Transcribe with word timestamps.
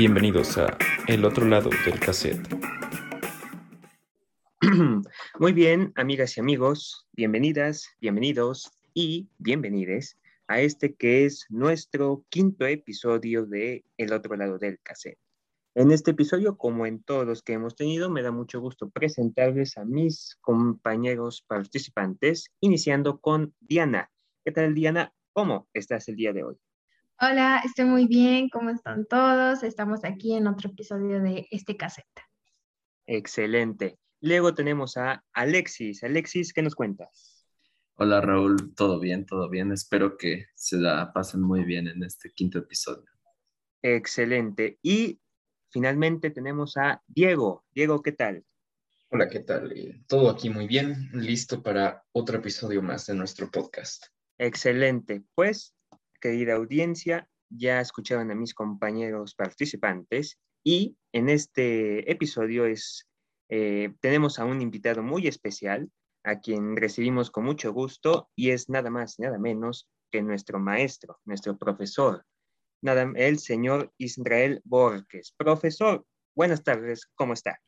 Bienvenidos 0.00 0.56
a 0.56 0.78
El 1.08 1.26
otro 1.26 1.44
lado 1.44 1.68
del 1.84 2.00
cassette. 2.00 2.40
Muy 5.38 5.52
bien, 5.52 5.92
amigas 5.94 6.38
y 6.38 6.40
amigos, 6.40 7.06
bienvenidas, 7.12 7.86
bienvenidos 8.00 8.72
y 8.94 9.28
bienvenides 9.36 10.16
a 10.48 10.62
este 10.62 10.94
que 10.94 11.26
es 11.26 11.44
nuestro 11.50 12.24
quinto 12.30 12.64
episodio 12.64 13.44
de 13.44 13.84
El 13.98 14.14
otro 14.14 14.36
lado 14.36 14.56
del 14.56 14.80
cassette. 14.80 15.18
En 15.74 15.90
este 15.90 16.12
episodio, 16.12 16.56
como 16.56 16.86
en 16.86 17.02
todos 17.02 17.26
los 17.26 17.42
que 17.42 17.52
hemos 17.52 17.76
tenido, 17.76 18.08
me 18.08 18.22
da 18.22 18.32
mucho 18.32 18.58
gusto 18.58 18.88
presentarles 18.88 19.76
a 19.76 19.84
mis 19.84 20.38
compañeros 20.40 21.44
participantes, 21.46 22.46
iniciando 22.60 23.20
con 23.20 23.54
Diana. 23.60 24.10
¿Qué 24.46 24.52
tal, 24.52 24.74
Diana? 24.74 25.12
¿Cómo 25.34 25.68
estás 25.74 26.08
el 26.08 26.16
día 26.16 26.32
de 26.32 26.44
hoy? 26.44 26.56
Hola, 27.22 27.60
estoy 27.66 27.84
muy 27.84 28.06
bien. 28.06 28.48
¿Cómo 28.48 28.70
están 28.70 29.04
todos? 29.04 29.62
Estamos 29.62 30.04
aquí 30.04 30.32
en 30.34 30.46
otro 30.46 30.70
episodio 30.70 31.20
de 31.20 31.46
este 31.50 31.76
caseta. 31.76 32.26
Excelente. 33.06 33.98
Luego 34.22 34.54
tenemos 34.54 34.96
a 34.96 35.22
Alexis. 35.34 36.02
Alexis, 36.02 36.54
¿qué 36.54 36.62
nos 36.62 36.74
cuentas? 36.74 37.46
Hola 37.96 38.22
Raúl, 38.22 38.74
todo 38.74 38.98
bien, 38.98 39.26
todo 39.26 39.50
bien. 39.50 39.70
Espero 39.70 40.16
que 40.16 40.46
se 40.54 40.78
la 40.78 41.12
pasen 41.12 41.42
muy 41.42 41.62
bien 41.64 41.88
en 41.88 42.02
este 42.02 42.30
quinto 42.30 42.60
episodio. 42.60 43.10
Excelente. 43.82 44.78
Y 44.80 45.20
finalmente 45.68 46.30
tenemos 46.30 46.78
a 46.78 47.02
Diego. 47.06 47.66
Diego, 47.70 48.00
¿qué 48.00 48.12
tal? 48.12 48.46
Hola, 49.10 49.28
¿qué 49.28 49.40
tal? 49.40 49.72
Eh, 49.72 50.00
todo 50.06 50.30
aquí 50.30 50.48
muy 50.48 50.66
bien, 50.66 51.10
listo 51.12 51.62
para 51.62 52.02
otro 52.12 52.38
episodio 52.38 52.80
más 52.80 53.04
de 53.08 53.14
nuestro 53.14 53.50
podcast. 53.50 54.06
Excelente. 54.38 55.22
Pues, 55.34 55.74
querida 56.20 56.54
audiencia, 56.54 57.28
ya 57.50 57.80
escucharon 57.80 58.30
a 58.30 58.34
mis 58.34 58.54
compañeros 58.54 59.34
participantes 59.34 60.38
y 60.64 60.96
en 61.12 61.28
este 61.28 62.10
episodio 62.10 62.66
es, 62.66 63.08
eh, 63.48 63.92
tenemos 64.00 64.38
a 64.38 64.44
un 64.44 64.60
invitado 64.60 65.02
muy 65.02 65.26
especial 65.26 65.90
a 66.22 66.38
quien 66.38 66.76
recibimos 66.76 67.30
con 67.30 67.44
mucho 67.44 67.72
gusto 67.72 68.28
y 68.36 68.50
es 68.50 68.68
nada 68.68 68.90
más 68.90 69.18
nada 69.18 69.38
menos 69.38 69.88
que 70.12 70.22
nuestro 70.22 70.60
maestro, 70.60 71.18
nuestro 71.24 71.56
profesor, 71.56 72.24
nada, 72.82 73.10
el 73.16 73.38
señor 73.38 73.92
Israel 73.98 74.60
Borges. 74.64 75.32
Profesor, 75.36 76.04
buenas 76.34 76.62
tardes, 76.62 77.06
¿cómo 77.14 77.32
está? 77.32 77.58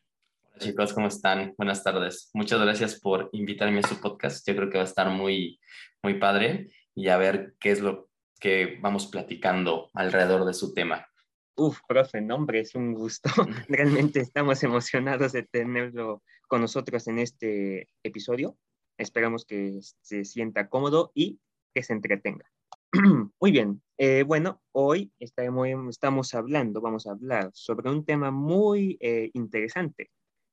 Hola 0.45 0.59
chicos, 0.59 0.93
¿cómo 0.93 1.09
están? 1.09 1.55
Buenas 1.57 1.83
tardes. 1.83 2.31
Muchas 2.35 2.61
gracias 2.61 3.01
por 3.01 3.31
invitarme 3.33 3.81
a 3.81 3.89
su 3.89 3.99
podcast. 4.01 4.47
Yo 4.47 4.55
creo 4.55 4.69
que 4.69 4.77
va 4.77 4.85
a 4.85 4.87
estar 4.87 5.09
muy, 5.09 5.59
muy 6.03 6.19
padre 6.19 6.69
y 6.95 7.09
a 7.09 7.17
ver 7.17 7.55
qué 7.59 7.71
es 7.71 7.81
lo 7.81 8.12
que 8.43 8.77
vamos 8.81 9.07
platicando 9.07 9.89
alrededor 9.95 10.45
de 10.45 10.53
su 10.53 10.75
tema. 10.75 11.07
Uf, 11.55 11.79
profe, 11.87 12.21
nombre, 12.21 12.59
es 12.59 12.75
un 12.75 12.93
gusto. 12.93 13.31
Realmente 13.69 14.19
estamos 14.19 14.65
emocionados 14.65 15.31
de 15.31 15.45
tenerlo 15.45 16.25
con 16.49 16.61
nosotros 16.61 17.07
en 17.07 17.21
este 17.21 17.87
episodio. 18.03 18.59
Esperamos 18.99 19.45
que 19.45 19.79
se 20.01 20.25
sienta 20.25 20.69
cómodo 20.69 21.13
y 21.15 21.39
que 21.73 21.85
se 21.85 21.93
entretenga. 21.93 22.45
Muy 23.41 23.53
bien, 23.53 23.81
eh, 23.97 24.25
bueno, 24.25 24.61
hoy 24.73 25.13
estamos 25.21 26.35
hablando, 26.35 26.81
vamos 26.81 27.07
a 27.07 27.13
hablar 27.13 27.51
sobre 27.55 27.91
un 27.91 28.05
tema 28.05 28.31
muy 28.31 28.99
eh, 29.01 29.31
interesante, 29.33 30.11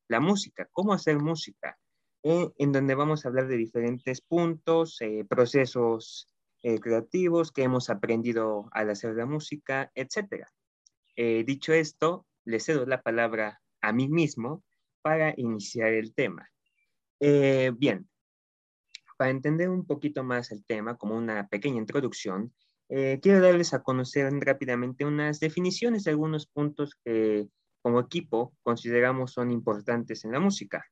la 0.08 0.22
música, 0.22 0.70
cómo 0.72 0.94
hacer 0.94 1.18
música, 1.20 1.78
eh, 2.24 2.50
en 2.58 2.72
donde 2.72 2.96
vamos 2.96 3.26
a 3.26 3.30
hablar 3.30 3.48
de 3.48 3.58
diferentes 3.58 4.22
puntos, 4.22 5.00
procesos 5.28 6.28
creativos 6.62 7.52
que 7.52 7.64
hemos 7.64 7.90
aprendido 7.90 8.70
al 8.72 8.90
hacer 8.90 9.16
la 9.16 9.26
música, 9.26 9.92
etc. 9.96 10.46
dicho 11.16 11.74
esto, 11.74 12.26
le 12.46 12.60
cedo 12.60 12.86
la 12.86 13.02
palabra 13.02 13.62
a 13.82 13.94
mí 13.94 14.10
mismo 14.10 14.64
para 15.02 15.34
iniciar 15.38 15.94
el 15.94 16.14
tema. 16.14 16.50
bien, 17.20 18.10
para 19.20 19.32
entender 19.32 19.70
un 19.70 19.86
poquito 19.86 20.24
más 20.24 20.50
el 20.52 20.64
tema, 20.64 20.96
como 20.96 21.18
una 21.18 21.48
pequeña 21.48 21.78
introducción, 21.78 22.54
eh, 22.88 23.20
quiero 23.22 23.40
darles 23.40 23.74
a 23.74 23.84
conocer 23.84 24.32
rápidamente 24.40 25.06
unas 25.06 25.40
definiciones 25.40 26.06
de 26.06 26.12
algunos 26.12 26.48
puntos 26.48 26.96
que 27.04 27.48
como 27.82 28.00
equipo 28.00 28.56
consideramos 28.64 29.34
son 29.34 29.52
importantes 29.52 30.26
en 30.26 30.32
la 30.32 30.40
música. 30.40 30.86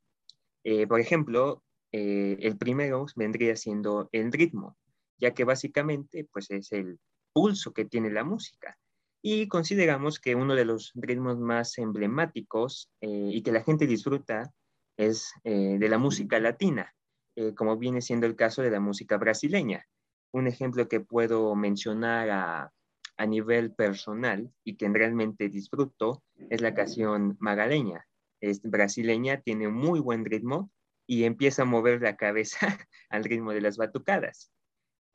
Eh, 0.64 0.86
por 0.86 1.00
ejemplo, 1.00 1.64
eh, 1.92 2.38
el 2.42 2.58
primero 2.58 3.06
vendría 3.16 3.56
siendo 3.56 4.10
el 4.12 4.32
ritmo, 4.32 4.78
ya 5.18 5.34
que 5.34 5.44
básicamente 5.44 6.28
pues, 6.32 6.50
es 6.52 6.72
el 6.72 7.00
pulso 7.34 7.74
que 7.74 7.86
tiene 7.86 8.10
la 8.10 8.24
música. 8.24 8.78
Y 9.22 9.48
consideramos 9.48 10.20
que 10.20 10.36
uno 10.36 10.56
de 10.56 10.66
los 10.66 10.92
ritmos 10.96 11.38
más 11.40 11.78
emblemáticos 11.78 12.90
y 13.02 13.42
que 13.42 13.52
la 13.52 13.64
gente 13.64 13.88
disfruta 13.88 14.54
es 14.96 15.34
de 15.44 15.90
la 15.90 15.98
música 15.98 16.40
latina, 16.40 16.94
eh, 17.36 17.54
como 17.54 17.78
viene 17.78 18.02
siendo 18.02 18.26
el 18.26 18.36
caso 18.36 18.64
de 18.64 18.72
la 18.72 18.80
música 18.80 19.18
brasileña. 19.18 19.86
Un 20.32 20.48
ejemplo 20.48 20.88
que 20.88 21.02
puedo 21.02 21.54
mencionar 21.56 22.32
a, 22.32 22.74
a 23.16 23.26
nivel 23.28 23.74
personal 23.74 24.52
y 24.64 24.76
que 24.76 24.90
realmente 24.90 25.48
disfruto 25.48 26.24
es 26.50 26.62
la 26.62 26.74
canción 26.74 27.38
Magaleña. 27.40 28.08
Es 28.42 28.64
brasileña, 28.64 29.42
tiene 29.42 29.68
muy 29.68 30.00
buen 30.00 30.26
ritmo 30.26 30.72
y 31.06 31.26
empieza 31.26 31.62
a 31.62 31.66
mover 31.66 32.02
la 32.02 32.18
cabeza 32.18 32.58
al 33.10 33.24
ritmo 33.24 33.54
de 33.54 33.62
las 33.62 33.78
batucadas. 33.78 34.52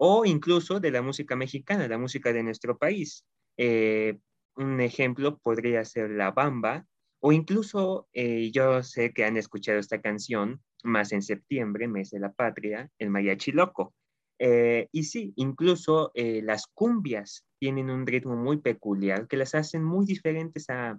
O 0.04 0.24
incluso 0.24 0.80
de 0.80 0.90
la 0.90 1.00
música 1.00 1.36
mexicana, 1.36 1.86
la 1.86 1.96
música 1.96 2.32
de 2.32 2.42
nuestro 2.42 2.76
país. 2.76 3.24
Eh, 3.56 4.18
un 4.56 4.80
ejemplo 4.80 5.38
podría 5.38 5.84
ser 5.84 6.10
la 6.10 6.32
bamba, 6.32 6.84
o 7.20 7.30
incluso 7.30 8.08
eh, 8.12 8.50
yo 8.50 8.82
sé 8.82 9.12
que 9.12 9.24
han 9.24 9.36
escuchado 9.36 9.78
esta 9.78 10.00
canción 10.00 10.60
más 10.82 11.12
en 11.12 11.22
septiembre, 11.22 11.86
mes 11.86 12.10
de 12.10 12.18
la 12.18 12.32
patria, 12.32 12.90
el 12.98 13.10
mariachi 13.10 13.52
loco. 13.52 13.94
Eh, 14.40 14.88
y 14.90 15.04
sí, 15.04 15.34
incluso 15.36 16.10
las 16.16 16.66
cumbias 16.66 17.44
tienen 17.60 17.88
un 17.88 18.04
ritmo 18.04 18.34
muy 18.34 18.56
peculiar 18.56 19.28
que 19.28 19.36
las 19.36 19.54
hacen 19.54 19.84
muy 19.84 20.04
diferentes 20.04 20.68
a, 20.68 20.98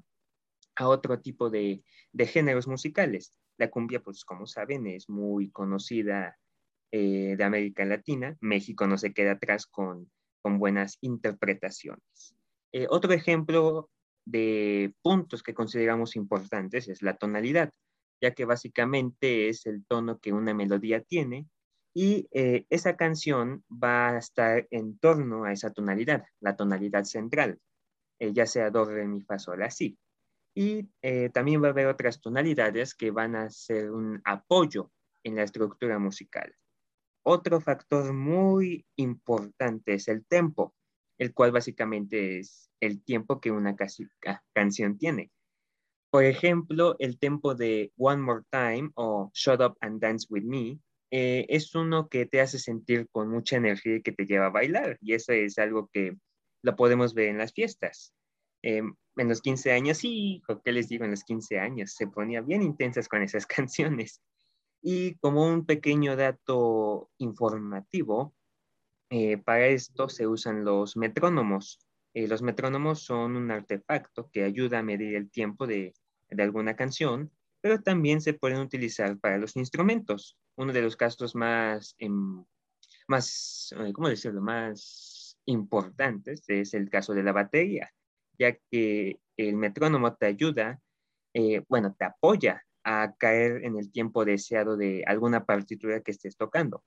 otro 0.80 1.20
tipo 1.20 1.50
de, 1.50 1.84
géneros 2.20 2.70
musicales. 2.70 3.34
La 3.58 3.70
cumbia, 3.70 4.02
pues 4.02 4.24
como 4.24 4.46
saben, 4.46 4.88
es 4.88 5.10
muy 5.10 5.52
conocida 5.52 6.38
eh, 6.94 7.36
de 7.36 7.44
América 7.44 7.84
Latina. 7.84 8.38
México 8.40 8.88
no 8.88 8.98
se 8.98 9.14
queda 9.14 9.34
atrás 9.34 9.66
con, 9.68 10.10
con 10.42 10.60
buenas 10.60 10.98
interpretaciones. 11.02 12.36
otro 12.90 13.12
ejemplo 13.12 13.90
de 14.26 14.94
puntos 15.02 15.44
que 15.44 15.54
consideramos 15.54 16.16
importantes 16.16 16.88
es 16.88 17.02
la 17.02 17.18
tonalidad 17.18 17.70
ya 18.24 18.34
que 18.34 18.46
básicamente 18.46 19.50
es 19.50 19.66
el 19.66 19.86
tono 19.86 20.18
que 20.18 20.32
una 20.32 20.54
melodía 20.54 21.02
tiene 21.02 21.46
y 21.94 22.30
eh, 22.32 22.66
esa 22.70 22.96
canción 22.96 23.66
va 23.70 24.12
a 24.12 24.18
estar 24.18 24.66
en 24.72 24.98
torno 24.98 25.44
a 25.44 25.52
esa 25.52 25.72
tonalidad, 25.72 26.24
la 26.40 26.56
tonalidad 26.56 27.04
central, 27.04 27.60
eh, 28.20 28.32
ya 28.32 28.46
sea 28.46 28.70
do, 28.70 28.86
re, 28.86 29.06
mi, 29.06 29.20
fa, 29.22 29.38
sol, 29.40 29.62
así. 29.62 29.98
Y 30.56 30.88
eh, 31.02 31.32
también 31.32 31.62
va 31.62 31.68
a 31.68 31.72
haber 31.72 31.88
otras 31.88 32.22
tonalidades 32.22 32.96
que 32.96 33.12
van 33.12 33.36
a 33.36 33.50
ser 33.50 33.92
un 33.92 34.22
apoyo 34.24 34.90
en 35.24 35.36
la 35.36 35.44
estructura 35.44 36.00
musical. 36.00 36.56
Otro 37.24 37.62
factor 37.62 38.14
muy 38.14 38.86
importante 38.98 39.94
es 39.94 40.08
el 40.08 40.26
tempo, 40.26 40.76
el 41.18 41.34
cual 41.34 41.52
básicamente 41.52 42.40
es 42.40 42.70
el 42.82 43.02
tiempo 43.04 43.40
que 43.40 43.52
una 43.52 43.76
canción 44.54 44.98
tiene. 44.98 45.32
Por 46.12 46.26
ejemplo, 46.26 46.96
el 47.00 47.18
tempo 47.18 47.56
de 47.56 47.92
One 47.98 48.22
More 48.22 48.44
Time 48.52 48.92
o 48.96 49.32
Shut 49.34 49.62
Up 49.62 49.78
and 49.80 50.00
Dance 50.00 50.28
With 50.30 50.44
Me 50.44 50.80
eh, 51.12 51.46
es 51.50 51.74
uno 51.76 52.10
que 52.10 52.26
te 52.26 52.42
hace 52.42 52.60
sentir 52.60 53.08
con 53.10 53.30
mucha 53.30 53.56
energía 53.56 53.96
y 53.96 54.02
que 54.02 54.12
te 54.12 54.26
lleva 54.26 54.48
a 54.48 54.52
bailar. 54.52 54.98
Y 55.02 55.14
eso 55.14 55.32
es 55.32 55.58
algo 55.58 55.90
que 55.92 56.18
lo 56.62 56.76
podemos 56.76 57.14
ver 57.14 57.30
en 57.30 57.38
las 57.38 57.54
fiestas. 57.54 58.14
Em, 58.62 58.96
en 59.18 59.28
los 59.28 59.42
15 59.42 59.72
años, 59.72 59.98
sí, 59.98 60.42
¿qué 60.64 60.72
les 60.72 60.88
digo? 60.90 61.04
En 61.04 61.12
los 61.12 61.24
15 61.24 61.60
años 61.60 61.94
se 61.94 62.08
ponía 62.08 62.42
bien 62.42 62.62
intensas 62.62 63.08
con 63.08 63.22
esas 63.22 63.46
canciones. 63.48 64.22
Y 64.86 65.16
como 65.16 65.48
un 65.48 65.66
pequeño 65.66 66.18
dato 66.18 67.10
informativo, 67.18 68.36
eh, 69.10 69.38
para 69.38 69.68
esto 69.68 70.10
se 70.10 70.28
usan 70.28 70.66
los 70.66 70.98
metrónomos. 70.98 71.80
Eh, 72.14 72.28
los 72.28 72.42
metrónomos 72.42 73.00
son 73.00 73.38
un 73.38 73.50
artefacto 73.50 74.30
que 74.30 74.44
ayuda 74.44 74.80
a 74.80 74.84
medir 74.84 75.16
el 75.16 75.32
tiempo 75.32 75.66
de, 75.68 75.94
de 76.30 76.44
alguna 76.44 76.76
canción, 76.76 77.32
pero 77.62 77.82
también 77.82 78.20
se 78.20 78.34
pueden 78.34 78.60
utilizar 78.60 79.18
para 79.20 79.38
los 79.38 79.56
instrumentos. 79.56 80.38
Uno 80.58 80.74
de 80.74 80.82
los 80.82 80.98
casos 80.98 81.34
más, 81.34 81.96
em, 81.98 82.44
más 83.08 83.74
eh, 83.80 83.94
¿cómo 83.94 84.10
decirlo?, 84.10 84.42
más 84.42 85.38
importantes 85.46 86.44
es 86.50 86.74
el 86.74 86.90
caso 86.90 87.14
de 87.14 87.24
la 87.24 87.32
batería, 87.32 87.94
ya 88.38 88.54
que 88.70 89.22
el 89.38 89.56
metrónomo 89.56 90.14
te 90.16 90.26
ayuda, 90.26 90.82
eh, 91.34 91.64
bueno, 91.70 91.96
te 91.98 92.04
apoya 92.04 92.62
a 92.84 93.16
caer 93.18 93.64
en 93.64 93.78
el 93.78 93.92
tiempo 93.92 94.26
deseado 94.26 94.78
de 94.78 95.04
alguna 95.06 95.46
partitura 95.46 96.02
que 96.02 96.12
estés 96.12 96.36
tocando. 96.38 96.84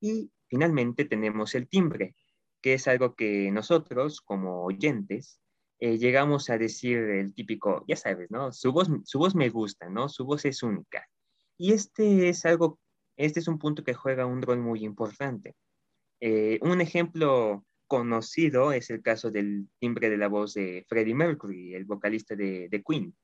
Y 0.00 0.30
finalmente 0.48 1.04
tenemos 1.04 1.54
el 1.54 1.68
timbre, 1.68 2.14
que 2.60 2.74
es 2.74 2.88
algo 2.88 3.14
que 3.14 3.50
nosotros 3.50 4.20
como 4.20 4.64
oyentes 4.64 5.40
eh, 5.78 5.98
llegamos 5.98 6.48
a 6.48 6.58
decir 6.58 6.98
el 6.98 7.34
típico, 7.34 7.84
ya 7.86 7.96
sabes, 7.96 8.30
¿no? 8.30 8.52
Su 8.52 8.72
voz, 8.72 8.88
su 9.04 9.18
voz 9.18 9.34
me 9.34 9.50
gusta, 9.50 9.88
¿no? 9.90 10.08
Su 10.08 10.24
voz 10.24 10.44
es 10.44 10.62
única. 10.62 11.06
Y 11.58 11.72
este 11.72 12.28
es 12.28 12.46
algo, 12.46 12.78
este 13.16 13.40
es 13.40 13.48
un 13.48 13.58
punto 13.58 13.84
que 13.84 13.94
juega 13.94 14.26
un 14.26 14.42
rol 14.42 14.60
muy 14.60 14.84
importante. 14.84 15.54
Eh, 16.20 16.58
un 16.62 16.80
ejemplo 16.80 17.64
conocido 17.86 18.72
es 18.72 18.90
el 18.90 19.02
caso 19.02 19.30
del 19.30 19.68
timbre 19.78 20.10
de 20.10 20.16
la 20.16 20.28
voz 20.28 20.54
de 20.54 20.84
Freddie 20.88 21.14
Mercury, 21.14 21.74
el 21.74 21.84
vocalista 21.84 22.34
de, 22.34 22.68
de 22.70 22.82
Queen, 22.82 23.14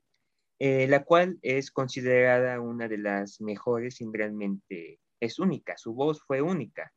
eh, 0.59 0.87
la 0.87 1.03
cual 1.03 1.39
es 1.41 1.71
considerada 1.71 2.59
una 2.61 2.87
de 2.87 2.97
las 2.97 3.41
mejores 3.41 4.01
y 4.01 4.05
realmente 4.11 4.99
es 5.19 5.39
única, 5.39 5.77
su 5.77 5.93
voz 5.93 6.21
fue 6.25 6.41
única. 6.41 6.91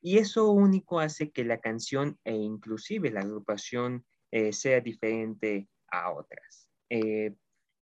Y 0.00 0.18
eso 0.18 0.50
único 0.50 1.00
hace 1.00 1.30
que 1.30 1.44
la 1.44 1.60
canción 1.60 2.18
e 2.24 2.34
inclusive 2.34 3.10
la 3.10 3.20
agrupación 3.20 4.04
eh, 4.30 4.52
sea 4.52 4.80
diferente 4.80 5.68
a 5.90 6.12
otras. 6.12 6.68
Eh, 6.90 7.34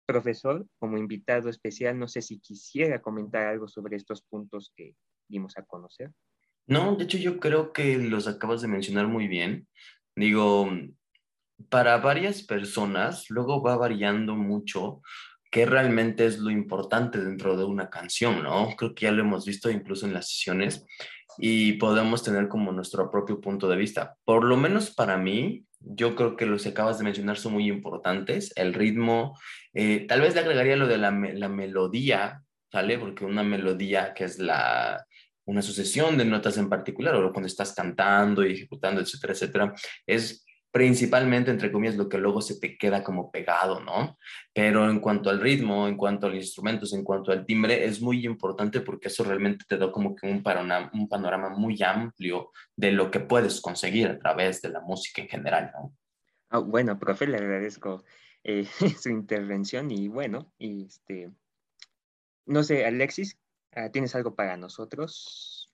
profesor, 0.06 0.66
como 0.78 0.98
invitado 0.98 1.48
especial, 1.48 1.98
no 1.98 2.06
sé 2.06 2.22
si 2.22 2.38
quisiera 2.38 3.00
comentar 3.02 3.46
algo 3.46 3.66
sobre 3.66 3.96
estos 3.96 4.22
puntos 4.22 4.72
que 4.76 4.94
dimos 5.28 5.56
a 5.56 5.64
conocer. 5.64 6.12
No, 6.66 6.96
de 6.96 7.04
hecho 7.04 7.18
yo 7.18 7.40
creo 7.40 7.72
que 7.72 7.96
los 7.98 8.26
acabas 8.26 8.62
de 8.62 8.68
mencionar 8.68 9.08
muy 9.08 9.28
bien. 9.28 9.68
Digo, 10.16 10.68
para 11.68 11.96
varias 11.98 12.42
personas 12.42 13.30
luego 13.30 13.62
va 13.62 13.76
variando 13.76 14.34
mucho 14.34 15.02
qué 15.50 15.66
realmente 15.66 16.26
es 16.26 16.38
lo 16.38 16.50
importante 16.50 17.22
dentro 17.22 17.56
de 17.56 17.64
una 17.64 17.88
canción, 17.88 18.42
¿no? 18.42 18.74
Creo 18.76 18.94
que 18.94 19.04
ya 19.04 19.12
lo 19.12 19.22
hemos 19.22 19.46
visto 19.46 19.70
incluso 19.70 20.04
en 20.04 20.12
las 20.12 20.28
sesiones 20.28 20.84
y 21.38 21.74
podemos 21.74 22.22
tener 22.24 22.48
como 22.48 22.72
nuestro 22.72 23.10
propio 23.10 23.40
punto 23.40 23.68
de 23.68 23.76
vista. 23.76 24.16
Por 24.24 24.44
lo 24.44 24.56
menos 24.56 24.92
para 24.92 25.16
mí, 25.16 25.64
yo 25.78 26.16
creo 26.16 26.36
que 26.36 26.46
los 26.46 26.64
que 26.64 26.70
acabas 26.70 26.98
de 26.98 27.04
mencionar 27.04 27.36
son 27.36 27.52
muy 27.52 27.68
importantes. 27.68 28.52
El 28.56 28.74
ritmo, 28.74 29.38
eh, 29.74 30.06
tal 30.08 30.22
vez 30.22 30.34
le 30.34 30.40
agregaría 30.40 30.76
lo 30.76 30.88
de 30.88 30.98
la, 30.98 31.10
la 31.10 31.48
melodía, 31.48 32.42
¿sale? 32.72 32.98
Porque 32.98 33.24
una 33.24 33.44
melodía 33.44 34.12
que 34.12 34.24
es 34.24 34.40
la, 34.40 35.06
una 35.44 35.62
sucesión 35.62 36.16
de 36.16 36.24
notas 36.24 36.56
en 36.56 36.68
particular, 36.68 37.14
o 37.14 37.32
cuando 37.32 37.46
estás 37.46 37.74
cantando 37.74 38.44
y 38.44 38.52
ejecutando, 38.52 39.00
etcétera, 39.00 39.32
etcétera, 39.34 39.74
es 40.06 40.44
principalmente, 40.74 41.52
entre 41.52 41.70
comillas, 41.70 41.94
lo 41.94 42.08
que 42.08 42.18
luego 42.18 42.42
se 42.42 42.58
te 42.58 42.76
queda 42.76 43.04
como 43.04 43.30
pegado, 43.30 43.78
¿no? 43.80 44.18
Pero 44.52 44.90
en 44.90 44.98
cuanto 44.98 45.30
al 45.30 45.40
ritmo, 45.40 45.86
en 45.86 45.96
cuanto 45.96 46.26
a 46.26 46.30
los 46.30 46.38
instrumentos, 46.38 46.92
en 46.92 47.04
cuanto 47.04 47.30
al 47.30 47.46
timbre, 47.46 47.84
es 47.84 48.02
muy 48.02 48.26
importante 48.26 48.80
porque 48.80 49.06
eso 49.06 49.22
realmente 49.22 49.64
te 49.68 49.78
da 49.78 49.92
como 49.92 50.16
que 50.16 50.26
un 50.26 50.42
panorama, 50.42 50.90
un 50.92 51.08
panorama 51.08 51.50
muy 51.50 51.80
amplio 51.82 52.50
de 52.74 52.90
lo 52.90 53.10
que 53.10 53.20
puedes 53.20 53.60
conseguir 53.60 54.08
a 54.08 54.18
través 54.18 54.60
de 54.62 54.70
la 54.70 54.80
música 54.80 55.22
en 55.22 55.28
general, 55.28 55.70
¿no? 55.72 55.94
Ah, 56.50 56.58
bueno, 56.58 56.98
profe, 56.98 57.28
le 57.28 57.36
agradezco 57.36 58.02
eh, 58.42 58.66
su 59.00 59.10
intervención 59.10 59.90
y 59.92 60.08
bueno, 60.08 60.52
y 60.58 60.86
este, 60.86 61.30
no 62.46 62.64
sé, 62.64 62.84
Alexis, 62.84 63.38
Ah, 63.76 63.90
¿Tienes 63.90 64.14
algo 64.14 64.34
para 64.34 64.56
nosotros? 64.56 65.72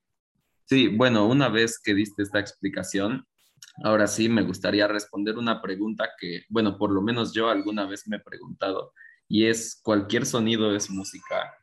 Sí, 0.65 0.89
bueno, 0.89 1.27
una 1.27 1.49
vez 1.49 1.79
que 1.79 1.95
diste 1.95 2.23
esta 2.23 2.41
explicación, 2.41 3.27
ahora 3.85 4.07
sí 4.07 4.29
me 4.29 4.43
gustaría 4.43 4.87
responder 4.87 5.39
una 5.39 5.61
pregunta 5.61 6.11
que, 6.19 6.45
bueno, 6.49 6.79
por 6.79 6.93
lo 6.93 7.03
menos 7.03 7.33
yo 7.33 7.49
alguna 7.49 7.87
vez 7.87 8.07
me 8.09 8.17
he 8.17 8.21
preguntado, 8.21 8.93
y 9.29 9.47
es, 9.47 9.81
¿cualquier 9.83 10.27
sonido 10.27 10.75
es 10.75 10.91
música? 10.91 11.55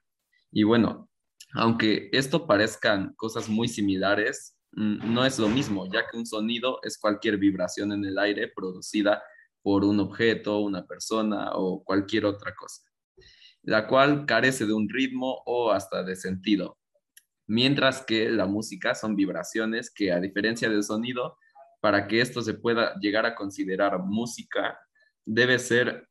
Y 0.52 0.64
bueno, 0.64 1.10
aunque 1.54 2.10
esto 2.14 2.48
parezcan 2.48 3.14
cosas 3.16 3.50
muy 3.50 3.68
similares, 3.68 4.58
no 4.72 5.26
es 5.26 5.40
lo 5.40 5.48
mismo, 5.48 5.92
ya 5.92 6.08
que 6.08 6.18
un 6.18 6.26
sonido 6.26 6.80
es 6.84 6.98
cualquier 6.98 7.38
vibración 7.38 7.92
en 7.92 8.06
el 8.06 8.20
aire 8.20 8.52
producida 8.56 9.24
por 9.62 9.84
un 9.84 10.00
objeto, 10.00 10.60
una 10.60 10.86
persona 10.86 11.52
o 11.54 11.84
cualquier 11.84 12.26
otra 12.26 12.54
cosa 12.56 12.88
la 13.68 13.86
cual 13.86 14.26
carece 14.26 14.66
de 14.66 14.72
un 14.72 14.88
ritmo 14.88 15.44
o 15.46 15.72
hasta 15.72 16.02
de 16.02 16.16
sentido, 16.16 16.78
mientras 17.48 18.02
que 18.02 18.30
la 18.30 18.46
música 18.46 18.96
son 18.96 19.18
vibraciones 19.18 19.92
que 19.94 20.14
a 20.14 20.22
diferencia 20.22 20.70
del 20.70 20.84
sonido, 20.84 21.38
para 21.80 22.08
que 22.08 22.22
esto 22.22 22.42
se 22.42 22.54
pueda 22.54 22.96
llegar 23.00 23.26
a 23.26 23.36
considerar 23.36 24.00
música, 24.00 24.80
debe 25.26 25.60
ser 25.60 26.08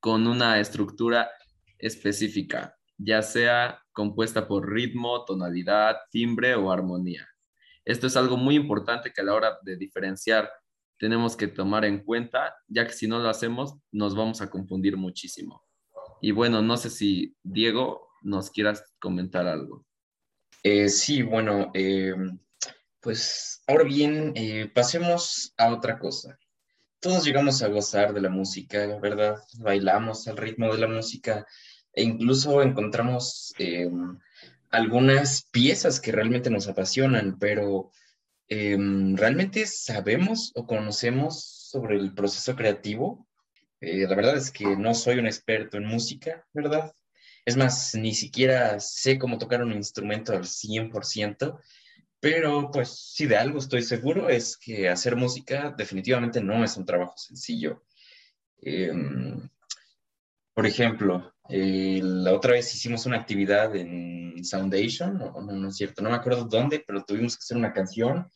con 0.00 0.26
una 0.26 0.60
estructura 0.60 1.30
específica, 1.78 2.76
ya 2.96 3.22
sea 3.22 3.82
compuesta 3.92 4.46
por 4.46 4.70
ritmo, 4.70 5.24
tonalidad, 5.24 5.96
timbre 6.10 6.54
o 6.54 6.70
armonía. 6.70 7.28
Esto 7.84 8.06
es 8.06 8.16
algo 8.16 8.36
muy 8.36 8.54
importante 8.54 9.12
que 9.12 9.20
a 9.20 9.24
la 9.24 9.34
hora 9.34 9.58
de 9.62 9.76
diferenciar 9.76 10.50
tenemos 10.98 11.36
que 11.36 11.46
tomar 11.46 11.84
en 11.84 12.04
cuenta, 12.04 12.54
ya 12.66 12.86
que 12.86 12.92
si 12.92 13.06
no 13.06 13.18
lo 13.18 13.28
hacemos 13.28 13.74
nos 13.92 14.14
vamos 14.14 14.40
a 14.40 14.50
confundir 14.50 14.96
muchísimo. 14.96 15.64
Y 16.20 16.32
bueno, 16.32 16.60
no 16.60 16.76
sé 16.76 16.90
si 16.90 17.36
Diego 17.42 18.08
nos 18.22 18.50
quieras 18.50 18.84
comentar 18.98 19.46
algo. 19.46 19.86
Eh, 20.62 20.88
sí, 20.88 21.22
bueno, 21.22 21.70
eh, 21.74 22.14
pues 23.00 23.62
ahora 23.66 23.84
bien, 23.84 24.32
eh, 24.34 24.70
pasemos 24.74 25.52
a 25.56 25.72
otra 25.72 25.98
cosa. 25.98 26.38
Todos 27.00 27.24
llegamos 27.24 27.62
a 27.62 27.68
gozar 27.68 28.12
de 28.12 28.20
la 28.20 28.28
música, 28.28 28.98
¿verdad? 29.00 29.36
Bailamos 29.58 30.26
al 30.28 30.36
ritmo 30.36 30.72
de 30.72 30.78
la 30.78 30.88
música 30.88 31.46
e 31.92 32.02
incluso 32.02 32.60
encontramos 32.62 33.54
algunas 34.70 35.44
piezas 35.50 36.00
que 36.00 36.12
realmente 36.12 36.50
nos 36.50 36.66
apasionan, 36.68 37.38
pero 37.38 37.92
¿realmente 38.48 39.64
sabemos 39.66 40.52
o 40.56 40.66
conocemos 40.66 41.40
sobre 41.70 41.96
el 41.96 42.14
proceso 42.14 42.56
creativo? 42.56 43.28
Eh, 43.80 44.06
la 44.08 44.16
verdad 44.16 44.36
es 44.36 44.50
que 44.50 44.76
no 44.76 44.94
soy 44.94 45.18
un 45.18 45.26
experto 45.26 45.76
en 45.76 45.86
música, 45.86 46.44
¿verdad? 46.52 46.92
Es 47.44 47.56
más, 47.56 47.94
ni 47.94 48.12
siquiera 48.14 48.80
sé 48.80 49.18
cómo 49.18 49.38
tocar 49.38 49.62
un 49.62 49.72
instrumento 49.72 50.32
al 50.32 50.44
100%, 50.44 51.60
pero 52.20 52.70
pues 52.70 53.12
si 53.14 53.26
de 53.26 53.36
algo 53.36 53.58
estoy 53.58 53.82
seguro 53.82 54.28
es 54.28 54.56
que 54.56 54.88
hacer 54.88 55.16
música 55.16 55.74
definitivamente 55.76 56.40
no 56.40 56.64
es 56.64 56.76
un 56.76 56.84
trabajo 56.84 57.16
sencillo. 57.16 57.84
Em, 58.60 59.48
por 60.54 60.66
ejemplo, 60.66 61.32
eh, 61.48 62.00
la 62.02 62.32
otra 62.34 62.52
vez 62.52 62.74
hicimos 62.74 63.06
una 63.06 63.18
actividad 63.18 63.74
en 63.76 64.44
Soundation, 64.44 65.18
no, 65.18 65.40
no 65.40 65.68
es 65.68 65.76
cierto, 65.76 66.02
no 66.02 66.10
me 66.10 66.16
acuerdo 66.16 66.44
dónde, 66.44 66.82
pero 66.86 67.04
tuvimos 67.04 67.36
que 67.36 67.42
hacer 67.42 67.56
una 67.56 67.72
canción 67.72 68.28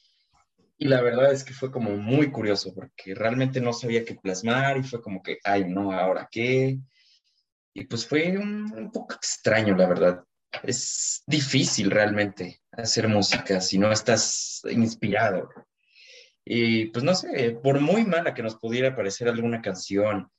y 0.82 0.88
la 0.88 1.00
verdad 1.00 1.32
es 1.32 1.44
que 1.44 1.54
fue 1.54 1.70
como 1.70 1.96
muy 1.96 2.32
curioso 2.32 2.74
porque 2.74 3.14
realmente 3.14 3.60
no 3.60 3.72
sabía 3.72 4.04
qué 4.04 4.16
plasmar 4.16 4.78
y 4.78 4.82
fue 4.82 5.00
como 5.00 5.22
que, 5.22 5.38
ay, 5.44 5.64
no, 5.64 5.92
ahora 5.92 6.28
qué. 6.28 6.80
Y 7.72 7.84
pues 7.84 8.04
fue 8.04 8.36
un, 8.36 8.90
poco 8.92 9.14
extraño, 9.14 9.76
la 9.76 9.86
verdad. 9.86 10.24
Es 10.62 11.22
difícil 11.26 11.90
realmente 11.90 12.62
hacer 12.72 13.08
música 13.08 13.60
si 13.60 13.78
no 13.78 13.90
estás 13.90 14.62
inspirado. 14.70 15.48
Y 16.44 16.86
pues 16.86 17.04
no 17.04 17.14
sé, 17.14 17.58
por 17.62 17.80
muy 17.80 18.04
mala 18.04 18.34
que 18.34 18.42
nos 18.42 18.56
pudiera 18.56 18.94
parecer 18.94 19.28
alguna 19.28 19.62
canción, 19.62 20.30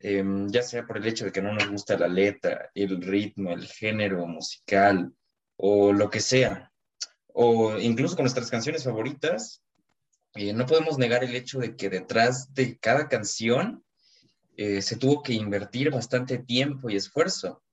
em, 0.00 0.48
ya 0.50 0.62
sea 0.62 0.86
por 0.86 0.98
el 0.98 1.06
hecho 1.06 1.24
de 1.24 1.32
que 1.32 1.42
no 1.42 1.52
nos 1.52 1.68
gusta 1.68 1.98
la 1.98 2.08
letra, 2.08 2.70
el 2.74 3.00
ritmo, 3.00 3.52
el 3.52 3.66
género 3.66 4.26
musical 4.26 5.12
o 5.56 5.92
lo 5.92 6.10
que 6.10 6.20
sea, 6.20 6.72
o 7.28 7.78
incluso 7.78 8.16
con 8.16 8.24
nuestras 8.24 8.50
canciones 8.50 8.84
favoritas, 8.84 9.62
eh, 10.34 10.52
no 10.52 10.66
podemos 10.66 10.98
negar 10.98 11.24
el 11.24 11.34
hecho 11.34 11.58
de 11.58 11.76
que 11.76 11.88
detrás 11.88 12.52
de 12.54 12.76
cada 12.78 13.08
canción 13.08 13.84
eh, 14.56 14.82
se 14.82 14.96
tuvo 14.96 15.22
que 15.22 15.32
invertir 15.32 15.90
bastante 15.90 16.38
tiempo 16.38 16.90
y 16.90 16.96
esfuerzo. 16.96 17.63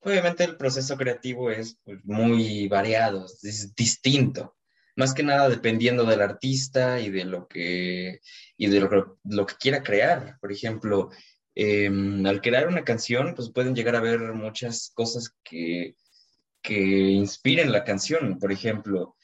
Obviamente 0.00 0.44
el 0.44 0.56
proceso 0.56 0.96
creativo 0.96 1.50
es 1.50 1.78
pues, 1.84 1.98
muy 2.04 2.68
variado, 2.68 3.26
es 3.26 3.74
distinto, 3.74 4.56
más 4.96 5.12
que 5.12 5.22
nada 5.22 5.48
dependiendo 5.48 6.04
del 6.04 6.22
artista 6.22 7.00
y 7.00 7.10
de 7.10 7.24
lo 7.24 7.46
que, 7.46 8.20
y 8.56 8.66
de 8.68 8.80
lo, 8.80 9.46
que 9.46 9.54
quiera 9.58 9.82
crear. 9.82 10.38
Por 10.40 10.52
ejemplo, 10.52 11.10
em, 11.54 12.24
al 12.26 12.40
crear 12.40 12.68
una 12.68 12.84
canción, 12.84 13.34
pues 13.34 13.50
pueden 13.52 13.74
llegar 13.74 13.96
a 13.96 14.00
ver 14.00 14.20
muchas 14.34 14.90
cosas 14.94 15.34
que, 15.42 15.96
que 16.62 16.80
inspiren 16.80 17.72
la 17.72 17.84
canción. 17.84 18.38
Por 18.38 18.52
ejemplo, 18.52 19.16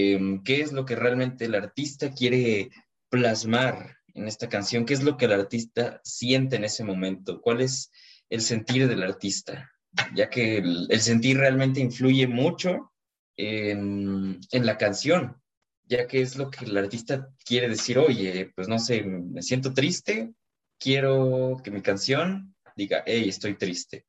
Em, 0.00 0.42
qué 0.44 0.60
es 0.60 0.72
lo 0.72 0.84
que 0.84 0.96
realmente 0.96 1.46
el 1.46 1.54
artista 1.54 2.12
quiere 2.12 2.70
plasmar 3.08 3.96
en 4.14 4.28
esta 4.28 4.48
canción, 4.48 4.84
qué 4.84 4.94
es 4.94 5.02
lo 5.02 5.16
que 5.16 5.24
el 5.24 5.32
artista 5.32 6.00
siente 6.04 6.56
en 6.56 6.64
ese 6.64 6.84
momento, 6.84 7.40
cuál 7.40 7.60
es 7.60 7.90
el 8.28 8.42
sentir 8.42 8.86
del 8.86 9.02
artista, 9.02 9.72
ya 10.14 10.28
que 10.30 10.58
el, 10.58 11.00
sentir 11.00 11.38
realmente 11.38 11.80
influye 11.80 12.26
mucho 12.26 12.92
en, 13.36 14.40
la 14.52 14.76
canción, 14.76 15.40
ya 15.84 16.06
que 16.06 16.20
es 16.20 16.36
lo 16.36 16.50
que 16.50 16.64
el 16.64 16.76
artista 16.76 17.28
quiere 17.44 17.68
decir, 17.68 17.98
oye, 17.98 18.52
pues 18.54 18.68
no 18.68 18.78
sé, 18.78 19.02
me 19.02 19.42
siento 19.42 19.72
triste, 19.72 20.32
quiero 20.78 21.56
que 21.62 21.70
mi 21.70 21.82
canción 21.82 22.54
diga, 22.76 23.02
hey, 23.06 23.28
estoy 23.28 23.56
triste 23.56 24.06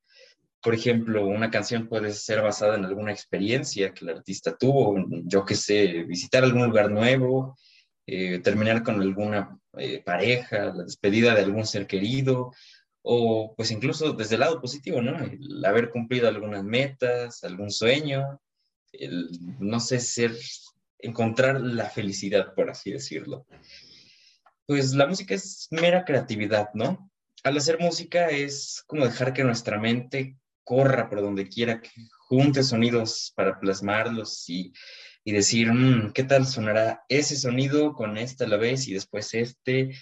por 0.61 0.73
ejemplo, 0.73 1.25
una 1.25 1.49
canción 1.49 1.87
puede 1.87 2.11
ser 2.11 2.41
basada 2.41 2.75
en 2.75 2.85
alguna 2.85 3.11
experiencia 3.11 3.93
que 3.93 4.05
el 4.05 4.11
artista 4.17 4.57
tuvo, 4.57 4.95
yo 5.25 5.45
qué 5.45 5.55
sé, 5.55 6.03
visitar 6.03 6.43
algún 6.43 6.65
lugar 6.65 6.91
nuevo, 6.91 7.57
eh, 8.05 8.39
terminar 8.39 8.83
con 8.83 9.01
alguna 9.01 9.57
eh, 9.77 10.01
pareja, 10.03 10.65
la 10.65 10.83
despedida 10.83 11.33
de 11.33 11.41
algún 11.41 11.65
ser 11.65 11.87
querido, 11.87 12.51
o 13.01 13.53
pues 13.55 13.71
incluso 13.71 14.13
desde 14.13 14.35
el 14.35 14.41
lado 14.41 14.61
positivo, 14.61 15.01
¿no? 15.01 15.17
El 15.23 15.63
haber 15.65 15.89
cumplido 15.89 16.27
algunas 16.27 16.63
metas, 16.63 17.43
algún 17.43 17.71
sueño, 17.71 18.41
el, 18.91 19.29
no 19.59 19.79
sé, 19.79 19.99
ser, 19.99 20.35
encontrar 20.99 21.61
la 21.61 21.89
felicidad, 21.89 22.53
por 22.53 22.69
así 22.69 22.91
decirlo. 22.91 23.45
Pues 24.65 24.93
la 24.93 25.07
música 25.07 25.33
es 25.33 25.67
mera 25.71 26.05
creatividad, 26.05 26.69
¿no? 26.73 27.09
Al 27.43 27.57
hacer 27.57 27.79
música 27.79 28.27
es 28.27 28.83
como 28.85 29.05
dejar 29.05 29.33
que 29.33 29.43
nuestra 29.43 29.79
mente 29.79 30.37
corra 30.63 31.09
por 31.09 31.21
donde 31.21 31.47
quiera, 31.47 31.81
que 31.81 31.89
junte 32.27 32.63
sonidos 32.63 33.31
para 33.35 33.59
plasmarlos 33.59 34.47
y, 34.49 34.73
y 35.23 35.31
decir, 35.31 35.71
mm, 35.71 36.11
¿qué 36.13 36.23
tal 36.23 36.45
sonará 36.45 37.03
ese 37.07 37.35
sonido 37.37 37.93
con 37.93 38.17
esta 38.17 38.45
a 38.45 38.47
la 38.47 38.57
vez 38.57 38.87
y 38.87 38.93
después 38.93 39.33
este? 39.33 39.95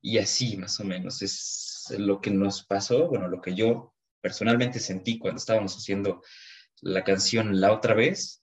Y 0.00 0.18
así 0.18 0.56
más 0.56 0.78
o 0.78 0.84
menos 0.84 1.22
es 1.22 1.71
lo 1.90 2.20
que 2.20 2.30
nos 2.30 2.64
pasó, 2.64 3.08
bueno, 3.08 3.28
lo 3.28 3.40
que 3.40 3.54
yo 3.54 3.94
personalmente 4.20 4.78
sentí 4.78 5.18
cuando 5.18 5.38
estábamos 5.38 5.76
haciendo 5.76 6.22
la 6.80 7.04
canción 7.04 7.60
la 7.60 7.72
otra 7.72 7.94
vez. 7.94 8.42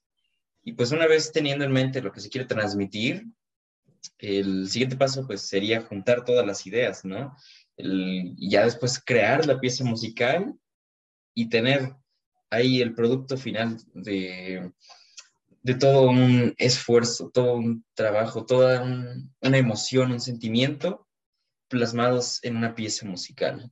Y 0.63 0.73
pues 0.73 0.91
una 0.91 1.07
vez 1.07 1.31
teniendo 1.31 1.65
en 1.65 1.71
mente 1.71 2.01
lo 2.01 2.11
que 2.11 2.19
se 2.19 2.29
quiere 2.29 2.47
transmitir, 2.47 3.25
el 4.17 4.69
siguiente 4.69 4.97
paso 4.97 5.25
pues 5.25 5.41
sería 5.41 5.81
juntar 5.81 6.23
todas 6.25 6.45
las 6.45 6.65
ideas, 6.65 7.05
¿no? 7.05 7.35
y 7.81 8.49
ya 8.49 8.65
después 8.65 9.01
crear 9.01 9.45
la 9.45 9.57
pieza 9.57 9.85
musical 9.85 10.53
y 11.33 11.47
tener 11.47 11.95
ahí 12.49 12.81
el 12.81 12.93
producto 12.93 13.37
final 13.37 13.77
de, 13.93 14.73
de 15.61 15.75
todo 15.75 16.09
un 16.09 16.53
esfuerzo, 16.57 17.31
todo 17.33 17.53
un 17.53 17.85
trabajo, 17.93 18.45
toda 18.45 18.83
una 19.41 19.57
emoción, 19.57 20.11
un 20.11 20.19
sentimiento 20.19 21.07
plasmados 21.69 22.43
en 22.43 22.57
una 22.57 22.75
pieza 22.75 23.05
musical. 23.05 23.71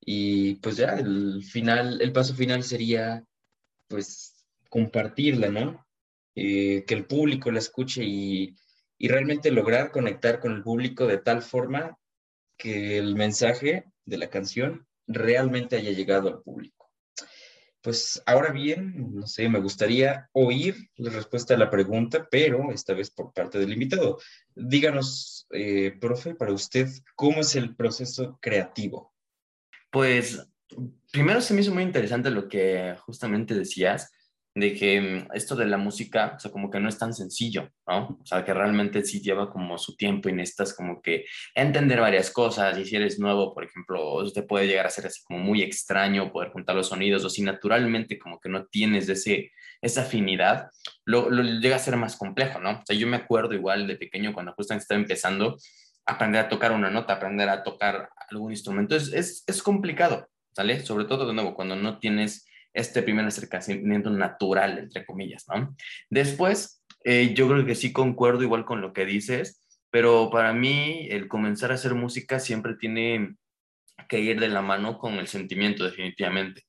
Y 0.00 0.56
pues 0.56 0.76
ya 0.76 0.94
el 0.94 1.42
final, 1.44 2.00
el 2.00 2.12
paso 2.12 2.34
final 2.34 2.62
sería 2.62 3.24
pues 3.88 4.46
compartirla, 4.68 5.48
¿no? 5.48 5.86
Eh, 6.34 6.84
que 6.86 6.94
el 6.94 7.06
público 7.06 7.50
la 7.50 7.58
escuche 7.58 8.02
y, 8.04 8.56
y 8.98 9.08
realmente 9.08 9.50
lograr 9.50 9.90
conectar 9.90 10.40
con 10.40 10.52
el 10.52 10.62
público 10.62 11.06
de 11.06 11.18
tal 11.18 11.42
forma 11.42 11.98
que 12.56 12.98
el 12.98 13.14
mensaje 13.16 13.84
de 14.04 14.18
la 14.18 14.30
canción 14.30 14.86
realmente 15.06 15.76
haya 15.76 15.90
llegado 15.90 16.28
al 16.28 16.42
público. 16.42 16.81
Pues 17.82 18.22
ahora 18.26 18.52
bien, 18.52 19.12
no 19.12 19.26
sé, 19.26 19.48
me 19.48 19.58
gustaría 19.58 20.28
oír 20.32 20.88
la 20.96 21.10
respuesta 21.10 21.54
a 21.54 21.58
la 21.58 21.68
pregunta, 21.68 22.28
pero 22.30 22.70
esta 22.70 22.94
vez 22.94 23.10
por 23.10 23.32
parte 23.32 23.58
del 23.58 23.72
invitado. 23.72 24.18
Díganos, 24.54 25.48
eh, 25.50 25.92
profe, 26.00 26.36
para 26.36 26.52
usted, 26.52 26.88
¿cómo 27.16 27.40
es 27.40 27.56
el 27.56 27.74
proceso 27.74 28.38
creativo? 28.40 29.12
Pues 29.90 30.48
primero 31.10 31.40
se 31.40 31.54
me 31.54 31.60
hizo 31.62 31.74
muy 31.74 31.82
interesante 31.82 32.30
lo 32.30 32.48
que 32.48 32.94
justamente 33.00 33.54
decías, 33.54 34.12
de 34.54 34.74
que 34.74 35.00
mm, 35.00 35.28
esto 35.34 35.56
de 35.56 35.66
la 35.66 35.78
música, 35.78 36.34
o 36.36 36.40
sea, 36.40 36.50
como 36.50 36.70
que 36.70 36.80
no 36.80 36.88
es 36.88 36.98
tan 36.98 37.14
sencillo, 37.14 37.70
¿no? 37.86 38.18
O 38.22 38.26
sea, 38.26 38.44
que 38.44 38.52
realmente 38.52 39.02
sí 39.04 39.20
lleva 39.20 39.50
como 39.50 39.78
su 39.78 39.96
tiempo 39.96 40.28
y 40.28 40.32
necesitas 40.32 40.74
como 40.74 41.00
que 41.00 41.24
entender 41.54 42.00
varias 42.00 42.30
cosas 42.30 42.76
y 42.78 42.84
si 42.84 42.96
eres 42.96 43.18
nuevo, 43.18 43.54
por 43.54 43.64
ejemplo, 43.64 44.30
te 44.32 44.42
puede 44.42 44.66
llegar 44.66 44.86
a 44.86 44.90
ser 44.90 45.06
así 45.06 45.22
como 45.24 45.40
muy 45.40 45.62
extraño 45.62 46.32
poder 46.32 46.50
juntar 46.50 46.76
los 46.76 46.88
sonidos 46.88 47.24
o 47.24 47.30
si 47.30 47.42
naturalmente 47.42 48.18
como 48.18 48.38
que 48.40 48.48
no 48.48 48.66
tienes 48.66 49.08
ese, 49.08 49.52
esa 49.80 50.02
afinidad, 50.02 50.70
lo, 51.04 51.30
llega 51.30 51.76
a 51.76 51.78
ser 51.78 51.96
más 51.96 52.16
complejo, 52.16 52.60
¿no? 52.60 52.72
O 52.72 52.82
sea, 52.84 52.96
yo 52.96 53.06
me 53.06 53.16
acuerdo 53.16 53.54
igual 53.54 53.86
de 53.86 53.96
pequeño 53.96 54.34
cuando 54.34 54.52
justamente 54.52 54.82
estaba 54.82 55.00
empezando, 55.00 55.56
aprender 56.04 56.44
a 56.44 56.48
tocar 56.48 56.72
una 56.72 56.90
nota, 56.90 57.14
aprender 57.14 57.48
a 57.48 57.62
tocar 57.62 58.10
algún 58.30 58.52
instrumento, 58.52 58.96
es, 58.96 59.12
es, 59.12 59.44
es 59.46 59.62
complicado, 59.62 60.28
¿sale? 60.54 60.84
Sobre 60.84 61.06
todo 61.06 61.26
de 61.26 61.32
nuevo, 61.32 61.54
cuando 61.54 61.76
no 61.76 61.98
tienes 61.98 62.46
este 62.72 63.02
primer 63.02 63.24
acercamiento 63.24 64.10
natural, 64.10 64.78
entre 64.78 65.04
comillas, 65.04 65.44
¿no? 65.48 65.74
Después, 66.10 66.82
eh, 67.04 67.34
yo 67.34 67.48
creo 67.48 67.66
que 67.66 67.74
sí 67.74 67.92
concuerdo 67.92 68.42
igual 68.42 68.64
con 68.64 68.80
lo 68.80 68.92
que 68.92 69.04
dices, 69.04 69.60
pero 69.90 70.30
para 70.30 70.52
mí 70.52 71.06
el 71.10 71.28
comenzar 71.28 71.70
a 71.70 71.74
hacer 71.74 71.94
música 71.94 72.40
siempre 72.40 72.76
tiene 72.76 73.36
que 74.08 74.20
ir 74.20 74.40
de 74.40 74.48
la 74.48 74.62
mano 74.62 74.98
con 74.98 75.14
el 75.14 75.26
sentimiento, 75.26 75.84
definitivamente. 75.84 76.62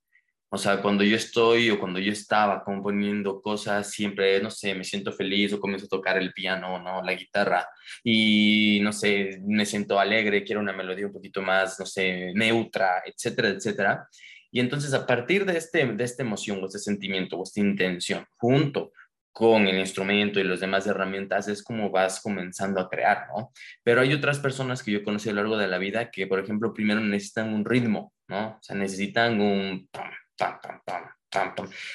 O 0.56 0.58
sea, 0.60 0.84
cuando 0.84 1.04
yo 1.04 1.16
estoy 1.16 1.72
o 1.72 1.80
cuando 1.80 2.00
yo 2.00 2.12
estaba 2.12 2.64
componiendo 2.64 3.42
cosas, 3.42 3.90
siempre, 3.90 4.40
no 4.40 4.52
sé, 4.52 4.76
me 4.76 4.84
siento 4.84 5.12
feliz 5.12 5.52
o 5.52 5.60
comienzo 5.60 5.88
a 5.88 5.90
tocar 5.90 6.16
el 6.20 6.32
piano, 6.32 6.80
¿no? 6.80 7.02
La 7.02 7.16
guitarra 7.16 7.68
y, 8.04 8.80
no 8.84 8.94
sé, 8.94 9.40
me 9.48 9.66
siento 9.66 10.00
alegre, 10.00 10.44
quiero 10.44 10.62
una 10.62 10.72
melodía 10.72 11.08
un 11.08 11.14
poquito 11.14 11.42
más, 11.42 11.80
no 11.80 11.88
sé, 11.88 12.34
neutra, 12.36 13.02
etcétera, 13.04 13.50
etcétera. 13.50 14.08
Y 14.54 14.60
entonces 14.60 14.94
a 14.94 15.08
partir 15.08 15.46
de, 15.46 15.58
este, 15.58 15.84
de 15.84 16.04
esta 16.04 16.22
emoción 16.22 16.62
o 16.62 16.68
este 16.68 16.78
sentimiento 16.78 17.38
o 17.38 17.44
esta 17.44 17.60
intención, 17.60 18.24
junto 18.38 18.94
con 19.32 19.68
el 19.68 19.80
instrumento 19.80 20.40
y 20.40 20.44
las 20.44 20.60
demás 20.60 20.86
herramientas, 20.86 21.48
es 21.48 21.64
como 21.64 21.90
vas 21.90 22.22
comenzando 22.22 22.80
a 22.80 22.88
crear, 22.88 23.26
¿no? 23.36 23.52
Pero 23.82 24.02
hay 24.02 24.14
otras 24.14 24.38
personas 24.38 24.84
que 24.84 24.92
yo 24.92 25.04
conocí 25.04 25.28
a 25.28 25.34
lo 25.34 25.42
largo 25.42 25.58
de 25.58 25.68
la 25.68 25.80
vida 25.80 26.12
que, 26.12 26.28
por 26.28 26.40
ejemplo, 26.40 26.72
primero 26.72 27.02
necesitan 27.02 27.52
un 27.52 27.66
ritmo, 27.66 28.14
¿no? 28.28 28.50
O 28.50 28.60
sea, 28.62 28.76
necesitan 28.76 29.42
un... 29.42 29.90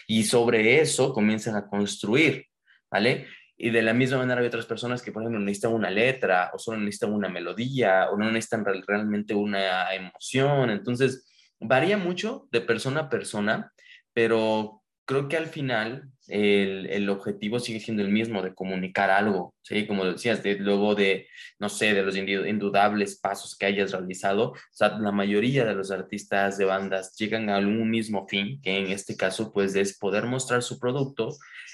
y 0.08 0.24
sobre 0.24 0.80
eso 0.80 1.12
comienzan 1.12 1.54
a 1.54 1.68
construir, 1.68 2.44
¿vale? 2.90 3.28
Y 3.56 3.70
de 3.70 3.82
la 3.82 3.94
misma 3.94 4.18
manera 4.18 4.40
hay 4.40 4.48
otras 4.48 4.66
personas 4.66 5.00
que, 5.00 5.12
por 5.12 5.22
ejemplo, 5.22 5.38
necesitan 5.38 5.74
una 5.74 5.90
letra 5.90 6.50
o 6.52 6.58
solo 6.58 6.78
necesitan 6.78 7.12
una 7.12 7.28
melodía 7.28 8.10
o 8.10 8.16
no 8.16 8.24
necesitan 8.32 8.64
realmente 8.64 9.32
una 9.32 9.94
emoción. 9.94 10.70
Entonces, 10.70 11.24
varía 11.60 11.96
mucho 11.96 12.48
de 12.50 12.60
persona 12.60 13.00
a 13.00 13.08
persona, 13.08 13.72
pero 14.12 14.82
creo 15.08 15.28
que 15.28 15.38
al 15.38 15.46
final 15.46 16.10
el, 16.26 16.86
el, 16.90 17.08
objetivo 17.08 17.58
sigue 17.58 17.80
siendo 17.80 18.02
el 18.02 18.10
mismo, 18.10 18.42
de 18.42 18.54
comunicar 18.54 19.10
algo, 19.10 19.54
¿sí? 19.62 19.86
Como 19.86 20.04
decías, 20.04 20.42
de, 20.42 20.56
luego 20.56 20.94
de, 20.94 21.26
no 21.58 21.70
sé, 21.70 21.94
de 21.94 22.02
los 22.02 22.14
indudables 22.14 23.18
pasos 23.18 23.56
que 23.56 23.64
hayas 23.64 23.92
realizado, 23.92 24.52
o 24.52 24.98
la 25.00 25.12
mayoría 25.12 25.64
de 25.64 25.74
los 25.74 25.90
artistas 25.90 26.58
de 26.58 26.66
bandas 26.66 27.16
llegan 27.16 27.48
a 27.48 27.56
un 27.56 27.88
mismo 27.88 28.28
fin, 28.28 28.60
que 28.60 28.76
en 28.76 28.88
este 28.88 29.16
caso, 29.16 29.50
pues, 29.50 29.74
es 29.76 29.96
poder 29.96 30.26
mostrar 30.26 30.62
su 30.62 30.78
producto, 30.78 31.30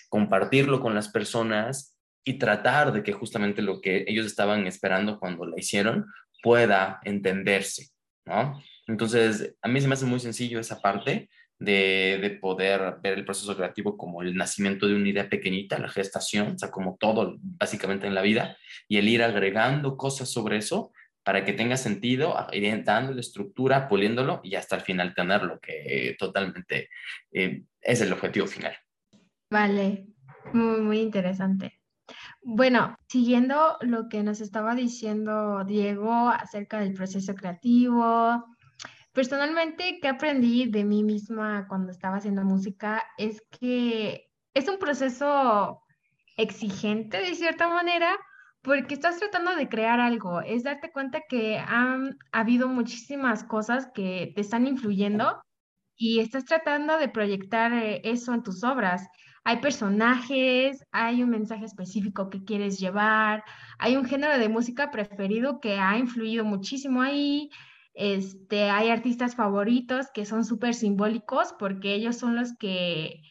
compartirlo 0.08 0.80
con 0.80 0.94
las 0.94 1.08
personas 1.08 1.98
y 2.22 2.34
tratar 2.34 2.92
de 2.92 3.02
que 3.02 3.12
justamente 3.12 3.62
lo 3.62 3.80
que 3.80 4.04
ellos 4.06 4.26
estaban 4.26 4.68
esperando 4.68 5.18
cuando 5.18 5.44
la 5.44 5.58
hicieron 5.58 6.06
pueda 6.40 7.00
entenderse, 7.02 7.88
¿no? 8.24 8.62
Entonces, 8.86 9.54
a 9.62 9.68
mí 9.68 9.80
se 9.80 9.88
me 9.88 9.94
hace 9.94 10.06
muy 10.06 10.20
sencillo 10.20 10.60
esa 10.60 10.80
parte 10.80 11.28
de, 11.58 12.18
de, 12.20 12.30
poder 12.30 12.96
ver 13.02 13.14
el 13.14 13.24
proceso 13.24 13.56
creativo 13.56 13.96
como 13.96 14.22
el 14.22 14.34
nacimiento 14.34 14.86
de 14.86 14.94
una 14.94 15.08
idea 15.08 15.28
pequeñita, 15.28 15.78
la 15.78 15.88
gestación, 15.88 16.54
o 16.54 16.58
sea, 16.58 16.70
como 16.70 16.96
todo 16.96 17.36
básicamente 17.40 18.06
en 18.06 18.14
la 18.14 18.22
vida, 18.22 18.56
y 18.88 18.98
el 18.98 19.08
ir 19.08 19.22
agregando 19.22 19.96
cosas 19.96 20.30
sobre 20.30 20.58
eso 20.58 20.92
para 21.24 21.44
que 21.44 21.54
tenga 21.54 21.76
sentido, 21.76 22.36
dándole 22.84 23.20
estructura, 23.20 23.88
puliéndolo 23.88 24.40
y 24.44 24.56
hasta 24.56 24.76
el 24.76 24.82
final 24.82 25.14
tenerlo, 25.14 25.58
que 25.58 26.14
totalmente 26.18 26.90
eh, 27.32 27.62
es 27.80 28.00
el 28.02 28.12
objetivo 28.12 28.46
final. 28.46 28.76
Vale, 29.50 30.06
muy, 30.52 30.80
muy 30.82 31.00
interesante. 31.00 31.80
Bueno, 32.42 32.98
siguiendo 33.08 33.78
lo 33.80 34.10
que 34.10 34.22
nos 34.22 34.42
estaba 34.42 34.74
diciendo 34.74 35.64
Diego 35.64 36.28
acerca 36.28 36.80
del 36.80 36.92
proceso 36.92 37.34
creativo, 37.34 38.44
Personalmente, 39.14 40.00
¿qué 40.02 40.08
aprendí 40.08 40.66
de 40.66 40.84
mí 40.84 41.04
misma 41.04 41.68
cuando 41.68 41.92
estaba 41.92 42.16
haciendo 42.16 42.42
música? 42.42 43.04
Es 43.16 43.40
que 43.60 44.28
es 44.54 44.68
un 44.68 44.78
proceso 44.78 45.80
exigente 46.36 47.18
de 47.18 47.36
cierta 47.36 47.68
manera 47.68 48.18
porque 48.60 48.94
estás 48.94 49.20
tratando 49.20 49.54
de 49.54 49.68
crear 49.68 50.00
algo, 50.00 50.40
es 50.40 50.64
darte 50.64 50.90
cuenta 50.90 51.20
que 51.28 51.58
han 51.58 52.18
habido 52.32 52.66
muchísimas 52.66 53.44
cosas 53.44 53.86
que 53.94 54.32
te 54.34 54.40
están 54.40 54.66
influyendo 54.66 55.40
y 55.96 56.18
estás 56.18 56.44
tratando 56.44 56.98
de 56.98 57.08
proyectar 57.08 57.72
eh, 57.72 58.00
eso 58.02 58.34
en 58.34 58.42
tus 58.42 58.64
obras. 58.64 59.06
Hay 59.44 59.58
personajes, 59.58 60.82
hay 60.90 61.22
un 61.22 61.30
mensaje 61.30 61.66
específico 61.66 62.30
que 62.30 62.42
quieres 62.42 62.80
llevar, 62.80 63.44
hay 63.78 63.94
un 63.96 64.06
género 64.06 64.38
de 64.38 64.48
música 64.48 64.90
preferido 64.90 65.60
que 65.60 65.78
ha 65.78 65.98
influido 65.98 66.44
muchísimo 66.44 67.00
ahí, 67.00 67.50
este, 67.94 68.70
hay 68.70 68.90
artistas 68.90 69.36
favoritos 69.36 70.10
que 70.12 70.26
son 70.26 70.44
súper 70.44 70.74
simbólicos 70.74 71.54
porque 71.58 71.94
ellos 71.94 72.16
son 72.16 72.34
los 72.34 72.56
que 72.58 73.22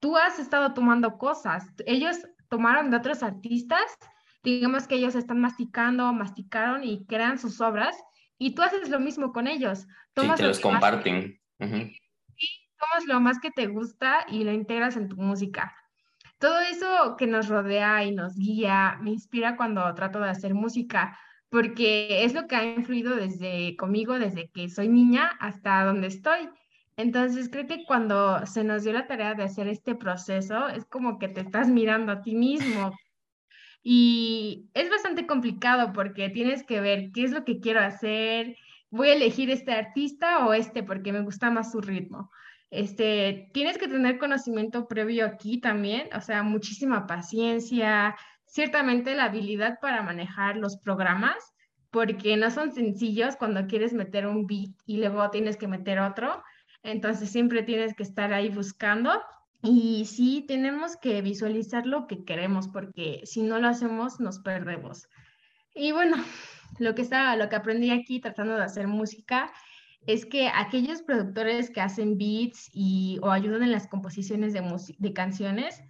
tú 0.00 0.16
has 0.16 0.38
estado 0.38 0.74
tomando 0.74 1.16
cosas. 1.16 1.66
Ellos 1.86 2.18
tomaron 2.48 2.90
de 2.90 2.98
otros 2.98 3.22
artistas, 3.22 3.82
digamos 4.42 4.86
que 4.86 4.96
ellos 4.96 5.14
están 5.14 5.40
masticando, 5.40 6.12
masticaron 6.12 6.84
y 6.84 7.06
crean 7.06 7.38
sus 7.38 7.60
obras 7.60 7.96
y 8.38 8.54
tú 8.54 8.62
haces 8.62 8.90
lo 8.90 9.00
mismo 9.00 9.32
con 9.32 9.46
ellos. 9.46 9.86
Tomas 10.12 10.38
sí, 10.38 10.46
los 10.46 10.60
comparten. 10.60 11.40
Sí, 11.58 12.68
tomas 12.78 13.06
lo 13.06 13.18
más 13.20 13.40
que 13.40 13.50
te 13.50 13.66
gusta 13.66 14.26
y 14.28 14.44
lo 14.44 14.52
integras 14.52 14.96
en 14.96 15.08
tu 15.08 15.16
música. 15.16 15.74
todo 16.38 16.60
eso 16.60 17.16
que 17.16 17.26
nos 17.26 17.48
rodea 17.48 18.04
y 18.04 18.14
nos 18.14 18.36
guía 18.36 18.98
me 19.00 19.10
inspira 19.10 19.56
cuando 19.56 19.94
trato 19.94 20.20
de 20.20 20.28
hacer 20.28 20.52
música, 20.52 21.18
porque 21.50 22.24
es 22.24 22.34
lo 22.34 22.46
que 22.46 22.56
ha 22.56 22.64
influido 22.64 23.16
desde 23.16 23.76
conmigo, 23.76 24.18
desde 24.18 24.48
que 24.48 24.68
soy 24.68 24.88
niña 24.88 25.30
hasta 25.40 25.84
donde 25.84 26.08
estoy. 26.08 26.48
Entonces, 26.96 27.48
creo 27.50 27.66
que 27.66 27.84
cuando 27.84 28.44
se 28.46 28.64
nos 28.64 28.82
dio 28.82 28.92
la 28.92 29.06
tarea 29.06 29.34
de 29.34 29.44
hacer 29.44 29.68
este 29.68 29.94
proceso, 29.94 30.68
es 30.68 30.84
como 30.86 31.18
que 31.18 31.28
te 31.28 31.40
estás 31.40 31.68
mirando 31.68 32.12
a 32.12 32.22
ti 32.22 32.34
mismo. 32.34 32.92
Y 33.82 34.70
es 34.74 34.90
bastante 34.90 35.26
complicado 35.26 35.92
porque 35.92 36.30
tienes 36.30 36.64
que 36.64 36.80
ver 36.80 37.12
qué 37.12 37.24
es 37.24 37.32
lo 37.32 37.44
que 37.44 37.60
quiero 37.60 37.80
hacer, 37.80 38.56
voy 38.90 39.08
a 39.08 39.14
elegir 39.14 39.50
este 39.50 39.72
artista 39.72 40.46
o 40.46 40.52
este 40.52 40.82
porque 40.82 41.12
me 41.12 41.22
gusta 41.22 41.50
más 41.50 41.70
su 41.72 41.80
ritmo. 41.80 42.30
Este, 42.70 43.48
tienes 43.52 43.78
que 43.78 43.88
tener 43.88 44.18
conocimiento 44.18 44.88
previo 44.88 45.24
aquí 45.26 45.60
también, 45.60 46.08
o 46.14 46.20
sea, 46.20 46.42
muchísima 46.42 47.06
paciencia, 47.06 48.16
ciertamente 48.46 49.14
la 49.14 49.24
habilidad 49.24 49.78
para 49.80 50.02
manejar 50.02 50.56
los 50.56 50.78
programas, 50.78 51.36
porque 51.90 52.36
no 52.36 52.50
son 52.50 52.72
sencillos 52.72 53.36
cuando 53.36 53.66
quieres 53.66 53.92
meter 53.92 54.26
un 54.26 54.46
beat 54.46 54.70
y 54.86 54.98
luego 54.98 55.30
tienes 55.30 55.56
que 55.56 55.68
meter 55.68 55.98
otro. 55.98 56.42
Entonces 56.82 57.30
siempre 57.30 57.62
tienes 57.62 57.94
que 57.94 58.02
estar 58.02 58.32
ahí 58.32 58.48
buscando 58.48 59.22
y 59.62 60.04
sí 60.04 60.44
tenemos 60.46 60.96
que 60.96 61.22
visualizar 61.22 61.86
lo 61.86 62.06
que 62.06 62.24
queremos 62.24 62.68
porque 62.68 63.20
si 63.24 63.42
no 63.42 63.58
lo 63.58 63.68
hacemos 63.68 64.20
nos 64.20 64.38
perdemos. 64.40 65.08
Y 65.74 65.92
bueno, 65.92 66.16
lo 66.78 66.94
que, 66.94 67.02
está, 67.02 67.36
lo 67.36 67.48
que 67.48 67.56
aprendí 67.56 67.90
aquí 67.90 68.20
tratando 68.20 68.54
de 68.56 68.64
hacer 68.64 68.86
música 68.86 69.52
es 70.06 70.24
que 70.24 70.48
aquellos 70.48 71.02
productores 71.02 71.70
que 71.70 71.80
hacen 71.80 72.16
beats 72.16 72.70
y, 72.72 73.18
o 73.22 73.30
ayudan 73.30 73.64
en 73.64 73.72
las 73.72 73.88
composiciones 73.88 74.52
de, 74.52 74.62
de 74.98 75.12
canciones 75.12 75.82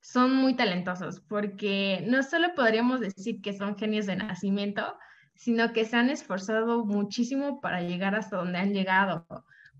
son 0.00 0.34
muy 0.34 0.54
talentosos, 0.54 1.20
porque 1.20 2.04
no 2.06 2.22
solo 2.22 2.54
podríamos 2.54 3.00
decir 3.00 3.40
que 3.42 3.52
son 3.52 3.76
genios 3.76 4.06
de 4.06 4.16
nacimiento, 4.16 4.96
sino 5.34 5.72
que 5.72 5.84
se 5.84 5.96
han 5.96 6.10
esforzado 6.10 6.84
muchísimo 6.84 7.60
para 7.60 7.82
llegar 7.82 8.14
hasta 8.14 8.36
donde 8.36 8.58
han 8.58 8.72
llegado, 8.72 9.26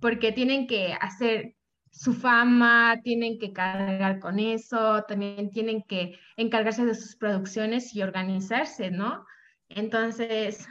porque 0.00 0.32
tienen 0.32 0.66
que 0.66 0.94
hacer 1.00 1.56
su 1.90 2.14
fama, 2.14 3.00
tienen 3.02 3.38
que 3.38 3.52
cargar 3.52 4.20
con 4.20 4.38
eso, 4.38 5.02
también 5.04 5.50
tienen 5.50 5.82
que 5.82 6.18
encargarse 6.36 6.86
de 6.86 6.94
sus 6.94 7.16
producciones 7.16 7.94
y 7.94 8.02
organizarse, 8.02 8.90
¿no? 8.90 9.24
Entonces, 9.68 10.66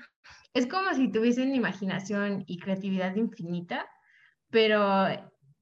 es 0.53 0.67
como 0.67 0.93
si 0.93 1.11
tuviesen 1.11 1.53
imaginación 1.53 2.43
y 2.47 2.57
creatividad 2.57 3.15
infinita, 3.15 3.85
pero 4.49 5.07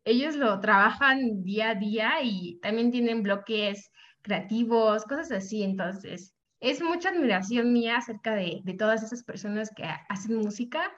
ellos 0.08 0.36
lo 0.36 0.60
trabajan 0.62 1.44
día 1.44 1.72
a 1.72 1.76
día 1.76 2.14
y 2.24 2.60
también 2.62 2.92
tienen 2.92 3.24
bloques 3.24 3.92
creativos, 4.22 5.04
cosas 5.04 5.32
así. 5.32 5.64
Entonces, 5.64 6.34
es 6.62 6.82
mucha 6.82 7.10
admiración 7.10 7.74
mía 7.74 7.98
acerca 7.98 8.34
de, 8.34 8.62
todas 8.78 9.04
esas 9.04 9.24
personas 9.24 9.70
que 9.76 9.84
hacen 10.10 10.38
música 10.38 10.92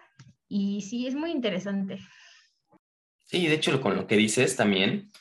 y 0.48 0.82
sí, 0.82 1.08
es 1.08 1.16
muy 1.16 1.32
interesante. 1.32 2.00
Sí, 3.26 3.48
de 3.48 3.56
hecho, 3.56 3.82
con 3.82 3.96
lo 3.96 4.08
que 4.08 4.16
dices 4.16 4.56
también, 4.56 5.12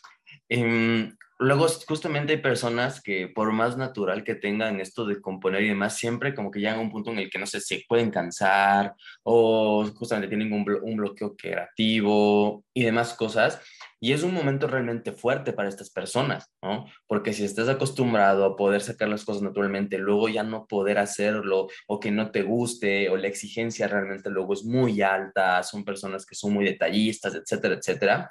em, 0.49 1.16
luego 1.38 1.66
justamente 1.87 2.35
hay 2.35 2.40
personas 2.40 3.02
que 3.02 3.28
por 3.28 3.52
más 3.52 3.76
natural 3.76 4.25
que 4.25 4.35
tengan 4.35 4.80
esto 4.80 5.04
de 5.04 5.21
componer 5.21 5.62
y 5.62 5.68
demás, 5.68 5.97
siempre 5.97 6.35
como 6.35 6.50
que 6.50 6.61
llegan 6.61 6.78
a 6.78 6.83
un 6.83 6.90
punto 6.90 7.11
en 7.11 7.18
el 7.18 7.30
que 7.30 7.38
no 7.38 7.47
sé, 7.47 7.61
se 7.61 7.85
pueden 7.88 8.11
cansar 8.11 8.95
o 9.23 9.85
justamente 9.95 10.28
tienen 10.28 10.52
un, 10.52 10.64
un 10.83 10.97
bloqueo 10.97 11.37
creativo 11.37 12.64
y 12.73 12.85
demás 12.85 13.14
cosas. 13.14 13.61
Y 14.00 14.12
es 14.12 14.23
un 14.23 14.33
momento 14.33 14.67
realmente 14.67 15.12
fuerte 15.12 15.52
para 15.52 15.69
estas 15.69 15.90
personas, 15.90 16.52
¿no? 16.62 16.87
Porque 17.07 17.33
si 17.33 17.45
estás 17.45 17.69
acostumbrado 17.69 18.45
a 18.45 18.57
poder 18.57 18.81
sacar 18.81 19.09
las 19.09 19.25
cosas 19.25 19.43
naturalmente, 19.43 19.99
luego 19.99 20.28
ya 20.28 20.43
no 20.43 20.67
poder 20.67 20.99
hacerlo 20.99 21.69
o 21.87 21.99
que 21.99 22.11
no 22.11 22.31
te 22.31 22.43
guste 22.43 23.09
o 23.11 23.17
la 23.17 23.28
exigencia 23.28 23.88
realmente 23.88 24.30
luego 24.30 24.54
es 24.54 24.65
muy 24.65 25.02
alta, 25.02 25.63
son 25.63 25.84
personas 25.84 26.25
que 26.25 26.34
son 26.34 26.52
muy 26.52 26.65
detallistas, 26.65 27.34
etcétera, 27.34 27.75
etcétera 27.75 28.28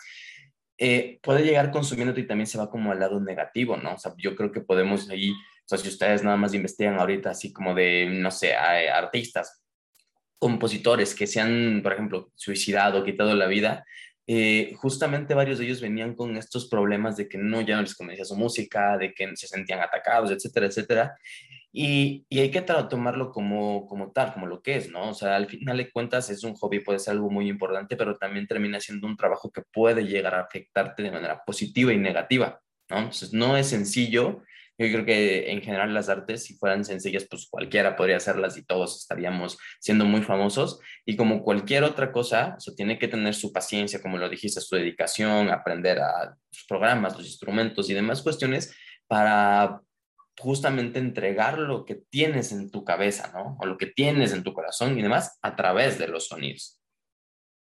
eh, 0.80 1.20
puede 1.24 1.44
llegar 1.44 1.72
consumiéndote 1.72 2.22
y 2.22 2.28
también 2.28 2.46
se 2.46 2.58
va 2.58 2.70
como 2.70 2.92
al 2.92 3.00
lado 3.00 3.20
negativo, 3.20 3.78
¿no? 3.78 3.96
O 3.96 3.98
sea, 3.98 4.14
yo 4.18 4.36
creo 4.36 4.52
que 4.52 4.62
podemos 4.62 5.10
ahí, 5.10 5.32
o 5.32 5.36
sea, 5.66 5.78
si 5.78 5.88
ustedes 5.90 6.24
nada 6.24 6.38
más 6.38 6.54
investigan 6.54 7.00
ahorita 7.00 7.32
así 7.32 7.52
como 7.52 7.74
de, 7.74 8.06
no 8.06 8.30
sé, 8.30 8.54
artistas, 8.54 9.64
compositores 10.38 11.16
que 11.16 11.26
se 11.26 11.42
han, 11.42 11.82
por 11.82 11.94
ejemplo, 11.94 12.32
suicidado, 12.36 13.04
quitado 13.04 13.34
la 13.34 13.48
vida, 13.48 13.86
eh, 14.30 14.74
justamente 14.76 15.34
varios 15.34 15.58
de 15.58 15.66
ellos 15.66 15.80
venían 15.80 16.14
con 16.14 16.36
estos 16.36 16.68
problemas 16.68 17.16
de 17.16 17.30
que 17.30 17.38
no, 17.38 17.62
ya 17.62 17.78
no 17.78 17.82
les 17.82 17.96
convencía 17.96 18.26
su 18.26 18.36
música, 18.36 18.98
de 18.98 19.14
que 19.14 19.36
se 19.38 19.48
sentían 19.48 19.80
atacados, 19.80 20.32
etcétera, 20.32 20.68
etcétera. 20.68 21.18
Y, 21.72 22.26
hay 22.32 22.52
que 22.52 22.62
tomarlo 22.62 23.32
como, 23.32 23.88
como 23.88 24.12
tal, 24.12 24.34
como 24.34 24.48
lo 24.48 24.62
que 24.62 24.78
es, 24.78 24.90
¿no? 24.90 25.10
O 25.12 25.14
sea, 25.14 25.36
al 25.36 25.48
final 25.48 25.78
de 25.78 25.92
cuentas 25.92 26.30
es 26.30 26.44
un 26.44 26.56
hobby, 26.56 26.80
puede 26.80 27.00
ser 27.00 27.14
algo 27.14 27.30
muy 27.30 27.48
importante, 27.48 27.96
pero 27.96 28.18
también 28.18 28.48
termina 28.48 28.80
siendo 28.80 29.08
un 29.08 29.16
trabajo 29.16 29.52
que 29.52 29.62
puede 29.62 30.04
llegar 30.06 30.36
a 30.36 30.42
afectarte 30.42 31.04
de 31.04 31.12
manera 31.12 31.44
positiva 31.46 31.94
y 31.94 31.98
negativa, 31.98 32.60
¿no? 32.90 32.98
Entonces, 32.98 33.32
no 33.32 33.56
es 33.56 33.68
sencillo. 33.68 34.44
Yo 34.80 34.88
creo 34.92 35.06
que 35.06 35.52
en 35.52 35.62
general 35.62 35.94
las 35.94 36.08
artes, 36.08 36.44
si 36.44 36.56
fueran 36.56 36.86
sencillas, 36.86 37.26
pues 37.30 37.48
cualquiera 37.50 37.96
podría 37.96 38.18
hacerlas 38.18 38.58
y 38.58 38.66
todos 38.66 39.02
estaríamos 39.02 39.58
siendo 39.80 40.06
muy 40.06 40.22
famosos. 40.22 40.80
Y 41.06 41.16
como 41.16 41.44
cualquier 41.44 41.84
otra 41.84 42.12
cosa, 42.12 42.56
eso 42.58 42.74
tiene 42.76 43.00
que 43.00 43.08
tener 43.08 43.34
su 43.34 43.52
paciencia, 43.52 44.02
como 44.02 44.18
lo 44.18 44.30
dijiste, 44.30 44.62
su 44.62 44.76
dedicación, 44.76 45.50
aprender 45.50 46.00
a 46.00 46.36
los 46.52 46.66
programas, 46.68 47.18
los 47.18 47.26
instrumentos 47.26 47.90
y 47.90 47.96
demás 47.96 48.22
cuestiones 48.22 48.76
para 49.08 49.82
justamente 50.40 51.00
entregar 51.00 51.58
lo 51.58 51.84
que 51.84 51.96
tienes 51.96 52.52
en 52.52 52.70
tu 52.70 52.84
cabeza, 52.84 53.32
¿no? 53.34 53.58
O 53.60 53.66
lo 53.66 53.78
que 53.78 53.88
tienes 53.88 54.32
en 54.34 54.44
tu 54.44 54.54
corazón 54.54 54.98
y 54.98 55.02
demás 55.02 55.40
a 55.42 55.56
través 55.56 55.98
de 55.98 56.08
los 56.08 56.28
sonidos. 56.28 56.77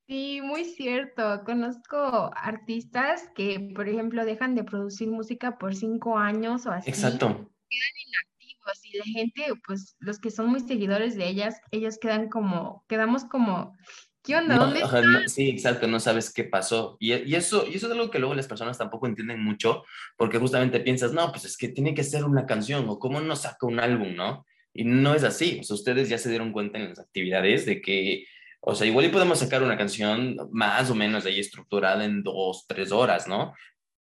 Sí, 0.07 0.41
muy 0.41 0.65
cierto. 0.65 1.43
Conozco 1.45 2.31
artistas 2.35 3.29
que, 3.35 3.71
por 3.75 3.87
ejemplo, 3.87 4.25
dejan 4.25 4.55
de 4.55 4.63
producir 4.63 5.09
música 5.09 5.57
por 5.57 5.75
cinco 5.75 6.17
años 6.17 6.65
o 6.65 6.71
así. 6.71 6.89
Exacto. 6.89 7.27
Quedan 7.27 7.93
inactivos 8.07 8.85
y 8.85 8.97
la 8.97 9.05
gente, 9.05 9.61
pues 9.65 9.95
los 9.99 10.19
que 10.19 10.31
son 10.31 10.47
muy 10.47 10.59
seguidores 10.59 11.15
de 11.15 11.27
ellas, 11.27 11.61
ellos 11.71 11.97
quedan 11.99 12.29
como, 12.29 12.85
quedamos 12.87 13.25
como 13.25 13.75
¿Qué 14.23 14.37
onda? 14.37 14.55
¿Dónde 14.55 14.79
sí, 15.27 15.49
exacto, 15.49 15.85
no 15.85 15.99
sabes 15.99 16.31
qué 16.31 16.45
pasó. 16.45 16.95
Y, 16.97 17.13
y, 17.13 17.35
eso, 17.35 17.65
y 17.67 17.75
eso 17.75 17.87
es 17.87 17.91
algo 17.91 18.09
que 18.09 18.19
luego 18.19 18.33
las 18.33 18.47
personas 18.47 18.77
tampoco 18.77 19.05
entienden 19.05 19.43
mucho, 19.43 19.83
porque 20.15 20.39
justamente 20.39 20.79
piensas, 20.79 21.11
no, 21.11 21.29
pues 21.31 21.43
es 21.43 21.57
que 21.57 21.67
tiene 21.67 21.93
que 21.93 22.05
ser 22.05 22.23
una 22.23 22.45
canción, 22.45 22.87
o 22.87 22.99
cómo 22.99 23.19
no 23.19 23.35
saca 23.35 23.65
un 23.65 23.81
álbum, 23.81 24.15
¿no? 24.15 24.45
Y 24.73 24.85
no 24.85 25.13
es 25.13 25.25
así. 25.25 25.59
O 25.59 25.63
sea, 25.63 25.75
ustedes 25.75 26.07
ya 26.07 26.17
se 26.17 26.29
dieron 26.29 26.53
cuenta 26.53 26.79
en 26.79 26.87
las 26.89 26.99
actividades 26.99 27.65
de 27.65 27.81
que, 27.81 28.25
o 28.65 28.75
sea, 28.75 28.87
igual 28.87 29.05
y 29.05 29.09
podemos 29.09 29.39
sacar 29.39 29.61
una 29.61 29.77
canción 29.77 30.37
más 30.51 30.89
o 30.89 30.95
menos 30.95 31.25
ahí 31.25 31.39
estructurada 31.39 32.05
en 32.05 32.23
dos, 32.23 32.65
tres 32.65 32.91
horas, 32.93 33.27
¿no? 33.27 33.53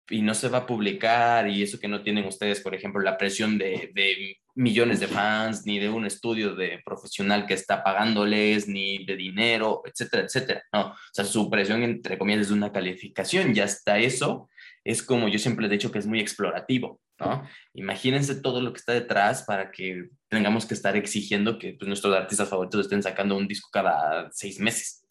Y 0.09 0.23
no 0.23 0.35
se 0.35 0.49
va 0.49 0.59
a 0.59 0.67
publicar, 0.67 1.49
y 1.49 1.63
eso 1.63 1.81
que 1.81 1.89
no 1.89 2.03
tienen 2.03 2.27
ustedes, 2.27 2.61
por 2.61 2.75
ejemplo, 2.75 3.01
la 3.01 3.19
presión 3.19 3.59
de, 3.59 3.91
de 3.93 4.37
millones 4.55 5.01
de 5.01 5.09
fans, 5.09 5.67
ni 5.67 5.81
de 5.81 5.89
un 5.89 6.07
estudio 6.07 6.55
de 6.55 6.81
profesional 6.85 7.45
que 7.47 7.55
está 7.55 7.83
pagándoles, 7.83 8.69
ni 8.69 9.05
de 9.05 9.17
dinero, 9.17 9.83
etcétera, 9.85 10.25
etcétera. 10.25 10.63
No, 10.73 10.91
o 10.91 10.97
sea, 11.13 11.25
su 11.25 11.51
presión, 11.51 11.83
entre 11.83 12.17
comillas, 12.17 12.43
es 12.43 12.51
una 12.53 12.71
calificación 12.71 13.57
y 13.57 13.61
hasta 13.61 13.99
eso 13.99 14.49
es 14.85 15.03
como 15.03 15.29
yo 15.29 15.39
siempre 15.39 15.67
he 15.67 15.71
dicho 15.71 15.91
que 15.91 15.99
es 15.99 16.07
muy 16.07 16.21
explorativo, 16.21 17.01
¿no? 17.25 17.49
Imagínense 17.75 18.41
todo 18.41 18.61
lo 18.61 18.73
que 18.73 18.79
está 18.79 18.93
detrás 18.93 19.43
para 19.45 19.71
que 19.71 20.11
tengamos 20.29 20.67
que 20.67 20.75
estar 20.75 20.97
exigiendo 20.97 21.59
que 21.59 21.75
pues, 21.75 21.89
nuestros 21.89 22.15
artistas 22.15 22.49
favoritos 22.49 22.81
estén 22.83 23.03
sacando 23.03 23.37
un 23.37 23.47
disco 23.47 23.69
cada 23.73 24.31
seis 24.33 24.59
meses. 24.59 25.03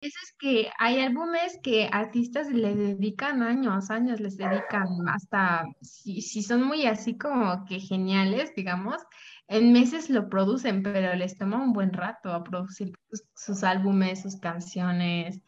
Eso 0.00 0.18
es 0.22 0.34
que 0.38 0.70
hay 0.78 1.00
álbumes 1.00 1.58
que 1.62 1.88
artistas 1.90 2.50
le 2.50 2.74
dedican 2.74 3.42
años, 3.42 3.90
años 3.90 4.20
les 4.20 4.36
dedican 4.36 4.86
hasta, 5.08 5.64
si, 5.80 6.20
si 6.20 6.42
son 6.42 6.62
muy 6.62 6.86
así 6.86 7.16
como 7.16 7.64
que 7.64 7.80
geniales, 7.80 8.54
digamos, 8.54 9.02
en 9.48 9.72
meses 9.72 10.10
lo 10.10 10.28
producen, 10.28 10.82
pero 10.82 11.14
les 11.14 11.38
toma 11.38 11.62
un 11.62 11.72
buen 11.72 11.92
rato 11.92 12.32
a 12.32 12.44
producir 12.44 12.92
sus, 13.34 13.64
álbumes, 13.64 14.22
sus 14.22 14.36
canciones. 14.36 15.40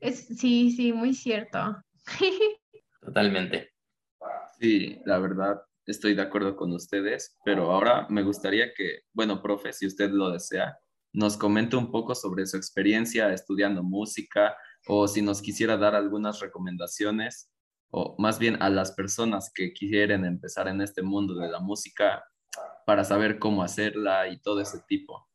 Es, 0.00 0.26
sí, 0.26 0.70
sí, 0.70 0.92
muy 0.92 1.14
cierto. 1.14 1.76
Totalmente. 3.00 3.72
Sí, 4.60 5.00
la 5.04 5.18
verdad, 5.18 5.62
estoy 5.86 6.14
de 6.14 6.22
acuerdo 6.22 6.56
con 6.56 6.72
ustedes, 6.72 7.36
pero 7.44 7.70
ahora 7.70 8.06
me 8.10 8.22
gustaría 8.22 8.72
que, 8.74 9.02
bueno, 9.12 9.40
profe, 9.40 9.72
si 9.72 9.86
usted 9.86 10.10
lo 10.10 10.30
desea, 10.30 10.76
nos 11.12 11.36
comente 11.36 11.76
un 11.76 11.90
poco 11.90 12.14
sobre 12.14 12.46
su 12.46 12.56
experiencia 12.56 13.32
estudiando 13.32 13.82
música 13.82 14.56
o 14.86 15.06
si 15.06 15.22
nos 15.22 15.40
quisiera 15.40 15.76
dar 15.76 15.94
algunas 15.94 16.40
recomendaciones 16.40 17.50
o 17.90 18.16
más 18.18 18.38
bien 18.38 18.60
a 18.60 18.68
las 18.68 18.92
personas 18.92 19.50
que 19.54 19.72
quieren 19.72 20.24
empezar 20.24 20.68
en 20.68 20.80
este 20.82 21.02
mundo 21.02 21.34
de 21.34 21.48
la 21.48 21.60
música 21.60 22.24
para 22.84 23.04
saber 23.04 23.38
cómo 23.38 23.62
hacerla 23.62 24.28
y 24.28 24.40
todo 24.40 24.60
ese 24.60 24.80
tipo. 24.88 25.27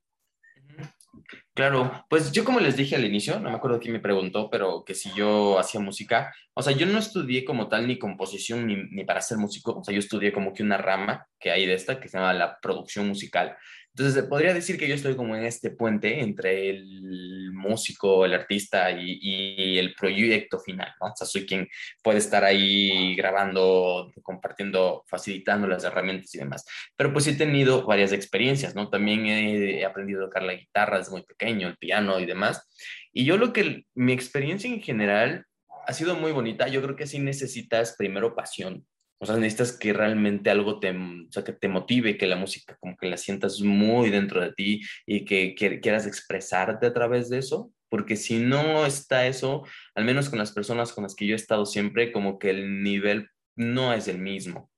Claro, 1.53 2.05
pues 2.09 2.31
yo 2.31 2.43
como 2.43 2.59
les 2.59 2.75
dije 2.75 2.95
al 2.95 3.05
inicio, 3.05 3.39
no 3.39 3.49
me 3.49 3.55
acuerdo 3.55 3.79
quién 3.79 3.93
me 3.93 3.99
preguntó, 3.99 4.49
pero 4.49 4.83
que 4.83 4.95
si 4.95 5.11
yo 5.13 5.59
hacía 5.59 5.79
música, 5.79 6.33
o 6.55 6.63
sea, 6.63 6.73
yo 6.73 6.87
no 6.87 6.97
estudié 6.97 7.45
como 7.45 7.69
tal 7.69 7.87
ni 7.87 7.99
composición 7.99 8.65
ni, 8.65 9.05
para 9.05 9.21
ser 9.21 9.37
músico, 9.37 9.77
o 9.79 9.83
sea, 9.83 9.93
yo 9.93 9.99
estudié 9.99 10.33
como 10.33 10.53
que 10.53 10.63
una 10.63 10.77
rama 10.77 11.27
que 11.39 11.51
hay 11.51 11.67
de 11.67 11.75
esta 11.75 11.99
que 11.99 12.09
se 12.09 12.17
llama 12.17 12.33
la 12.33 12.59
producción 12.59 13.07
musical. 13.07 13.55
Entonces, 13.95 14.23
podría 14.23 14.55
decir 14.55 14.77
que 14.79 14.87
yo 14.87 14.95
estoy 14.95 15.15
como 15.15 15.35
en 15.35 15.45
este 15.45 15.69
puente 15.69 16.21
entre 16.21 16.71
el 16.71 17.51
músico, 17.51 18.25
el 18.25 18.33
artista 18.33 18.89
y, 18.89 19.19
y, 19.21 19.77
el 19.77 19.93
proyecto 19.93 20.59
final, 20.59 20.91
¿no? 20.99 21.07
O 21.07 21.15
sea, 21.15 21.27
soy 21.27 21.45
quien 21.45 21.67
puede 22.01 22.17
estar 22.17 22.43
ahí 22.43 23.15
grabando, 23.15 24.11
compartiendo, 24.23 25.03
facilitando 25.07 25.67
las 25.67 25.83
herramientas 25.83 26.33
y 26.33 26.39
demás. 26.39 26.65
Pero 26.95 27.13
pues 27.13 27.27
he 27.27 27.35
tenido 27.35 27.85
varias 27.85 28.13
experiencias, 28.13 28.73
¿no? 28.73 28.89
También 28.89 29.27
he, 29.27 29.81
he 29.81 29.85
aprendido 29.85 30.23
a 30.23 30.25
tocar 30.25 30.41
la 30.41 30.55
guitarra 30.55 30.97
desde 30.97 31.11
muy 31.11 31.23
pequeño, 31.23 31.67
el 31.67 31.77
piano 31.77 32.19
y 32.19 32.25
demás. 32.25 32.67
Y 33.11 33.25
yo 33.25 33.37
lo 33.37 33.53
que, 33.53 33.85
mi 33.93 34.11
experiencia 34.13 34.67
en 34.67 34.81
general 34.81 35.45
ha 35.85 35.93
sido 35.93 36.15
muy 36.15 36.31
bonita. 36.31 36.67
Yo 36.67 36.81
creo 36.81 36.95
que 36.95 37.05
sí 37.05 37.19
necesitas 37.19 37.95
primero 37.95 38.35
pasión, 38.35 38.87
o 39.19 39.25
sea, 39.25 39.37
necesitas 39.37 39.77
que 39.77 39.93
realmente 39.93 40.49
algo 40.49 40.79
te, 40.79 40.91
o 40.91 41.31
sea, 41.31 41.43
que 41.43 41.53
te 41.53 41.67
motive, 41.67 42.17
que 42.17 42.27
la 42.27 42.35
música 42.35 42.77
como 42.79 42.97
que 42.97 43.07
la 43.07 43.17
sientas 43.17 43.61
muy 43.61 44.09
dentro 44.09 44.41
de 44.41 44.51
ti 44.53 44.81
y 45.05 45.25
que, 45.25 45.55
que 45.55 45.79
quieras 45.79 46.05
expresarte 46.05 46.87
a 46.87 46.93
través 46.93 47.29
de 47.29 47.37
eso, 47.37 47.71
porque 47.89 48.15
si 48.15 48.39
no 48.39 48.85
está 48.85 49.27
eso, 49.27 49.63
al 49.95 50.03
menos 50.03 50.29
con 50.29 50.39
las 50.39 50.51
personas 50.51 50.93
con 50.93 51.03
las 51.03 51.15
que 51.15 51.27
yo 51.27 51.33
he 51.33 51.35
estado 51.35 51.65
siempre, 51.65 52.11
como 52.11 52.39
que 52.39 52.49
el 52.49 52.83
nivel 52.83 53.29
no 53.55 53.93
es 53.93 54.07
el 54.07 54.17
mismo. 54.17 54.72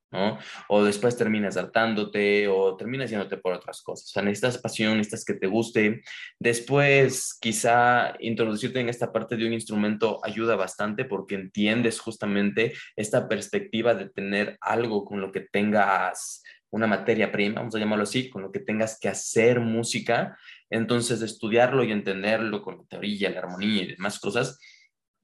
O 0.67 0.83
después 0.83 1.17
terminas 1.17 1.57
hartándote 1.57 2.47
o 2.47 2.75
terminas 2.75 3.09
yéndote 3.09 3.37
por 3.37 3.53
otras 3.53 3.81
cosas. 3.81 4.07
O 4.07 4.11
sea, 4.11 4.23
necesitas 4.23 4.57
pasión, 4.57 4.97
necesitas 4.97 5.25
que 5.25 5.33
te 5.33 5.47
guste. 5.47 6.01
Después, 6.39 7.37
quizá 7.39 8.15
introducirte 8.19 8.79
en 8.79 8.89
esta 8.89 9.11
parte 9.11 9.35
de 9.37 9.45
un 9.45 9.53
instrumento 9.53 10.19
ayuda 10.23 10.55
bastante 10.55 11.05
porque 11.05 11.35
entiendes 11.35 11.99
justamente 11.99 12.73
esta 12.95 13.27
perspectiva 13.27 13.93
de 13.93 14.09
tener 14.09 14.57
algo 14.61 15.05
con 15.05 15.21
lo 15.21 15.31
que 15.31 15.41
tengas 15.41 16.43
una 16.75 16.87
materia 16.87 17.31
prima, 17.31 17.61
vamos 17.61 17.75
a 17.75 17.79
llamarlo 17.79 18.03
así, 18.03 18.29
con 18.29 18.41
lo 18.41 18.51
que 18.51 18.59
tengas 18.59 18.99
que 18.99 19.07
hacer 19.07 19.61
música. 19.61 20.37
Entonces, 20.69 21.21
estudiarlo 21.21 21.83
y 21.83 21.91
entenderlo 21.91 22.61
con 22.61 22.77
la 22.77 22.83
teoría, 22.83 23.29
la 23.29 23.39
armonía 23.39 23.83
y 23.83 23.87
demás 23.93 24.19
cosas, 24.19 24.59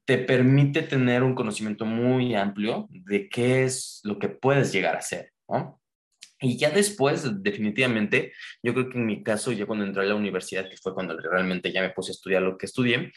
te 0.04 0.18
permite 0.18 0.82
tener 0.82 1.22
un 1.22 1.34
conocimiento 1.34 1.84
muy 1.84 2.34
amplio 2.34 2.88
de 2.90 3.28
qué 3.28 3.64
es 3.64 4.00
lo 4.04 4.18
que 4.18 4.28
puedes 4.28 4.72
llegar 4.72 4.96
a 4.96 4.98
hacer, 4.98 5.32
¿no? 5.48 5.80
Y 6.40 6.56
ya 6.58 6.70
después, 6.70 7.42
definitivamente, 7.42 8.32
yo 8.64 8.74
creo 8.74 8.88
que 8.88 8.98
en 8.98 9.06
mi 9.06 9.22
caso, 9.22 9.52
ya 9.52 9.64
cuando 9.64 9.84
entré 9.84 10.02
a 10.02 10.06
la 10.06 10.16
universidad, 10.16 10.68
que 10.68 10.76
fue 10.76 10.92
cuando 10.92 11.16
realmente 11.16 11.72
ya 11.72 11.82
me 11.82 11.90
puse 11.90 12.10
a 12.10 12.14
estudiar 12.14 12.42
lo 12.42 12.58
que 12.58 12.66
estudié, 12.66 13.12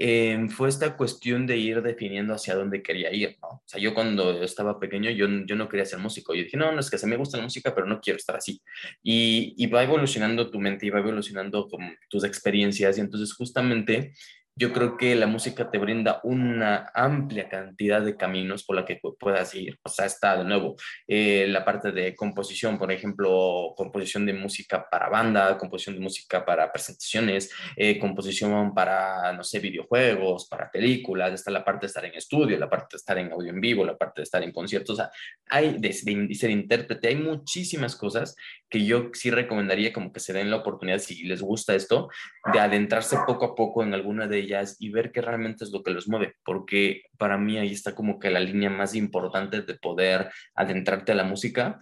eh, 0.00 0.46
fue 0.50 0.68
esta 0.68 0.96
cuestión 0.96 1.44
de 1.46 1.56
ir 1.56 1.82
definiendo 1.82 2.32
hacia 2.32 2.54
dónde 2.54 2.82
quería 2.82 3.12
ir, 3.12 3.36
¿no? 3.42 3.48
O 3.48 3.62
sea, 3.64 3.80
yo 3.80 3.94
cuando 3.94 4.42
estaba 4.44 4.78
pequeño, 4.78 5.10
yo, 5.10 5.26
yo 5.44 5.56
no 5.56 5.68
quería 5.68 5.84
ser 5.86 5.98
músico. 5.98 6.34
Yo 6.34 6.44
dije, 6.44 6.56
no, 6.56 6.70
no, 6.70 6.78
es 6.78 6.88
que 6.88 6.98
se 6.98 7.06
me 7.08 7.16
gusta 7.16 7.36
la 7.36 7.42
música, 7.42 7.74
pero 7.74 7.86
no 7.86 8.00
quiero 8.00 8.16
estar 8.16 8.36
así. 8.36 8.62
Y, 9.02 9.54
y 9.56 9.66
va 9.66 9.82
evolucionando 9.82 10.50
tu 10.50 10.60
mente 10.60 10.86
y 10.86 10.90
va 10.90 11.00
evolucionando 11.00 11.66
con 11.68 11.80
tus 12.08 12.22
experiencias. 12.22 12.96
Y 12.96 13.00
entonces, 13.00 13.34
justamente, 13.34 14.12
yo 14.58 14.72
creo 14.72 14.96
que 14.96 15.14
la 15.14 15.28
música 15.28 15.70
te 15.70 15.78
brinda 15.78 16.20
una 16.24 16.90
amplia 16.92 17.48
cantidad 17.48 18.02
de 18.02 18.16
caminos 18.16 18.64
por 18.64 18.74
la 18.74 18.84
que 18.84 19.00
puedas 19.18 19.54
ir. 19.54 19.78
O 19.84 19.88
sea, 19.88 20.06
está 20.06 20.36
de 20.36 20.44
nuevo 20.44 20.74
eh, 21.06 21.46
la 21.48 21.64
parte 21.64 21.92
de 21.92 22.16
composición, 22.16 22.76
por 22.76 22.90
ejemplo, 22.90 23.72
composición 23.76 24.26
de 24.26 24.32
música 24.32 24.88
para 24.90 25.08
banda, 25.08 25.56
composición 25.56 25.94
de 25.94 26.00
música 26.00 26.44
para 26.44 26.72
presentaciones, 26.72 27.52
eh, 27.76 28.00
composición 28.00 28.74
para, 28.74 29.32
no 29.32 29.44
sé, 29.44 29.60
videojuegos, 29.60 30.48
para 30.48 30.70
películas, 30.72 31.32
está 31.32 31.52
la 31.52 31.64
parte 31.64 31.82
de 31.82 31.86
estar 31.86 32.04
en 32.04 32.14
estudio, 32.14 32.58
la 32.58 32.68
parte 32.68 32.88
de 32.92 32.96
estar 32.96 33.16
en 33.16 33.30
audio 33.30 33.50
en 33.50 33.60
vivo, 33.60 33.86
la 33.86 33.96
parte 33.96 34.22
de 34.22 34.24
estar 34.24 34.42
en 34.42 34.50
conciertos. 34.50 34.94
O 34.94 34.96
sea, 34.96 35.10
hay 35.50 35.78
de, 35.78 35.88
de 35.88 36.34
ser 36.34 36.50
intérprete, 36.50 37.06
hay 37.06 37.16
muchísimas 37.16 37.94
cosas 37.94 38.34
que 38.68 38.84
yo 38.84 39.10
sí 39.12 39.30
recomendaría 39.30 39.92
como 39.92 40.12
que 40.12 40.18
se 40.18 40.32
den 40.32 40.50
la 40.50 40.56
oportunidad, 40.56 40.98
si 40.98 41.22
les 41.22 41.42
gusta 41.42 41.76
esto, 41.76 42.08
de 42.52 42.58
adentrarse 42.58 43.16
poco 43.24 43.44
a 43.44 43.54
poco 43.54 43.84
en 43.84 43.94
alguna 43.94 44.26
de 44.26 44.38
ellas 44.38 44.47
y 44.78 44.90
ver 44.90 45.12
qué 45.12 45.20
realmente 45.20 45.64
es 45.64 45.70
lo 45.70 45.82
que 45.82 45.90
los 45.90 46.08
mueve, 46.08 46.34
porque 46.44 47.02
para 47.18 47.38
mí 47.38 47.58
ahí 47.58 47.72
está 47.72 47.94
como 47.94 48.18
que 48.18 48.30
la 48.30 48.40
línea 48.40 48.70
más 48.70 48.94
importante 48.94 49.62
de 49.62 49.74
poder 49.74 50.30
adentrarte 50.54 51.12
a 51.12 51.14
la 51.14 51.24
música. 51.24 51.80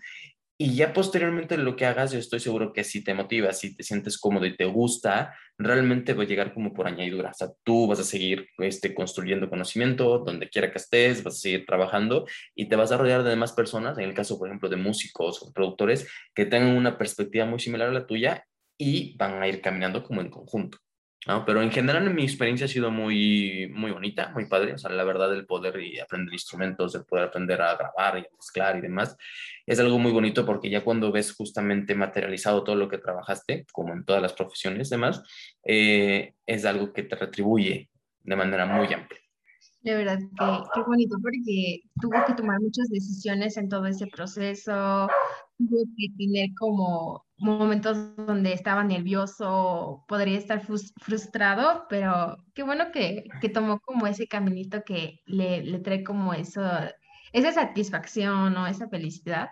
Y 0.59 0.75
ya 0.75 0.95
posteriormente 0.95 1.59
lo 1.59 1.77
que 1.77 1.85
hagas, 1.85 2.13
yo 2.13 2.19
estoy 2.19 2.41
seguro 2.41 2.73
que 2.73 2.83
si 2.83 3.05
te 3.05 3.13
motiva, 3.13 3.53
si 3.53 3.77
te 3.77 3.83
sientes 3.83 4.17
cómodo 4.17 4.47
y 4.47 4.57
te 4.57 4.65
gusta, 4.65 5.35
realmente 5.59 6.15
va 6.15 6.23
a 6.23 6.27
llegar 6.27 6.55
como 6.55 6.73
por 6.73 6.87
añadidura. 6.87 7.31
O 7.31 7.35
sea, 7.35 7.49
tú 7.63 7.87
vas 7.87 8.01
a 8.01 8.05
seguir 8.05 8.49
este, 8.59 8.95
construyendo 8.95 9.51
conocimiento 9.51 10.19
donde 10.21 10.49
quiera 10.49 10.71
que 10.71 10.79
estés, 10.79 11.23
vas 11.23 11.35
a 11.35 11.41
seguir 11.41 11.67
trabajando 11.67 12.27
y 12.55 12.71
te 12.71 12.77
vas 12.77 12.91
a 12.91 12.97
rodear 12.97 13.23
de 13.23 13.31
demás 13.31 13.53
personas, 13.53 13.99
en 13.99 14.05
el 14.05 14.15
caso, 14.15 14.39
por 14.39 14.49
ejemplo, 14.49 14.71
de 14.71 14.77
músicos 14.77 15.43
o 15.43 15.53
productores, 15.53 16.09
que 16.35 16.47
tengan 16.47 16.75
una 16.75 16.97
perspectiva 16.97 17.45
muy 17.45 17.59
similar 17.59 17.91
a 17.91 17.93
la 17.93 18.07
tuya 18.07 18.47
y 18.79 19.15
van 19.19 19.43
a 19.43 19.49
ir 19.49 19.61
caminando 19.61 20.03
como 20.03 20.23
en 20.23 20.31
conjunto. 20.31 20.79
Pero 21.45 21.61
en 21.61 21.73
general 21.73 22.15
mi 22.15 22.23
experiencia 22.23 22.67
ha 22.67 22.69
sido 22.69 22.91
muy, 22.91 23.69
muy 23.75 23.91
bonita, 23.91 24.31
muy 24.33 24.47
padre. 24.47 24.75
O 24.75 24.79
sea, 24.79 24.91
la 24.91 25.03
verdad, 25.03 25.35
el 25.35 25.45
poder 25.45 25.81
y 25.81 25.99
aprender 25.99 26.33
instrumentos, 26.33 26.95
el 26.95 27.05
poder 27.05 27.25
aprender 27.25 27.61
a 27.61 27.75
grabar 27.75 28.19
y 28.19 28.21
a 28.21 28.37
mezclar 28.37 28.77
y 28.77 28.81
demás, 28.81 29.17
es 29.67 29.81
algo 29.81 29.99
muy 29.99 30.13
bonito 30.13 30.47
porque 30.47 30.71
ya 30.71 30.85
cuando 30.85 31.11
ves 31.11 31.35
justamente 31.35 31.97
materializado 31.97 32.63
todo 32.63 32.77
lo 32.77 32.89
que 32.89 32.99
trabajaste, 32.99 33.67
como 33.73 33.93
en 33.93 34.05
todas 34.05 34.23
las 34.23 34.35
profesiones 34.35 34.89
demás, 34.89 35.23
eh, 35.65 36.35
es 36.47 36.65
algo 36.65 36.93
que 36.93 37.03
te 37.03 37.17
retribuye 37.17 37.91
de 38.23 38.37
manera 38.37 38.65
muy 38.65 38.93
amplia. 38.93 39.26
De 39.87 39.95
verdad, 39.95 40.19
que, 40.19 40.63
qué 40.75 40.81
bonito, 40.85 41.17
porque 41.23 41.81
tuvo 42.01 42.25
que 42.27 42.35
tomar 42.35 42.61
muchas 42.61 42.89
decisiones 42.89 43.57
en 43.57 43.69
todo 43.69 43.87
ese 43.87 44.09
proceso, 44.09 45.07
tuvo 45.59 45.85
que 45.97 46.09
tener 46.19 46.49
como 46.59 47.25
momentos 47.39 48.17
donde 48.17 48.53
estaba 48.53 48.83
nervioso, 48.83 50.05
podría 50.09 50.39
estar 50.39 50.61
frustrado, 50.61 51.85
pero 51.89 52.37
qué 52.53 52.65
bueno 52.65 52.91
que, 52.91 53.29
que 53.41 53.49
tomó 53.49 53.79
como 53.79 54.09
ese 54.09 54.27
caminito 54.27 54.83
que 54.83 55.21
le, 55.25 55.63
le 55.63 55.79
trae 55.79 56.03
como 56.03 56.35
eso, 56.35 56.63
esa 57.33 57.53
satisfacción 57.53 58.57
o 58.57 58.67
esa 58.67 58.89
felicidad. 58.89 59.51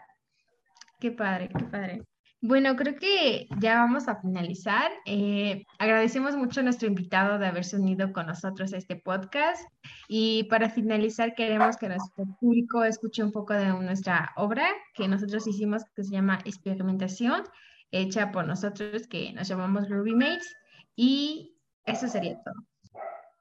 Qué 0.99 1.13
padre, 1.13 1.49
qué 1.57 1.65
padre. 1.65 2.03
Bueno, 2.47 2.77
creo 2.77 2.95
que 2.97 3.49
ya 3.59 3.77
vamos 3.77 4.07
a 4.07 4.21
finalizar. 4.21 4.93
Eh, 5.07 5.65
agradecemos 5.79 6.37
mucho 6.37 6.61
a 6.61 6.63
nuestro 6.63 6.87
invitado 6.87 7.39
de 7.39 7.47
haberse 7.47 7.77
unido 7.77 8.13
con 8.13 8.27
nosotros 8.27 8.75
a 8.75 8.77
este 8.77 8.97
podcast. 8.97 9.67
Y 10.09 10.45
para 10.51 10.69
finalizar, 10.69 11.35
queremos 11.35 11.79
que 11.79 11.89
nuestro 11.89 12.27
público 12.39 12.85
escuche 12.85 13.25
un 13.25 13.33
poco 13.33 13.55
de 13.55 13.69
nuestra 13.69 14.35
obra 14.37 14.69
que 14.93 15.09
nosotros 15.09 15.47
hicimos, 15.47 15.85
que 15.97 16.05
se 16.05 16.11
llama 16.11 16.39
Experimentación, 16.45 17.45
hecha 17.91 18.31
por 18.31 18.47
nosotros, 18.47 19.07
que 19.07 19.33
nos 19.33 19.49
llamamos 19.49 19.89
Ruby 19.89 20.15
Mates. 20.15 20.55
Y 20.95 21.57
eso 21.87 22.09
sería 22.09 22.43
todo. 22.45 22.57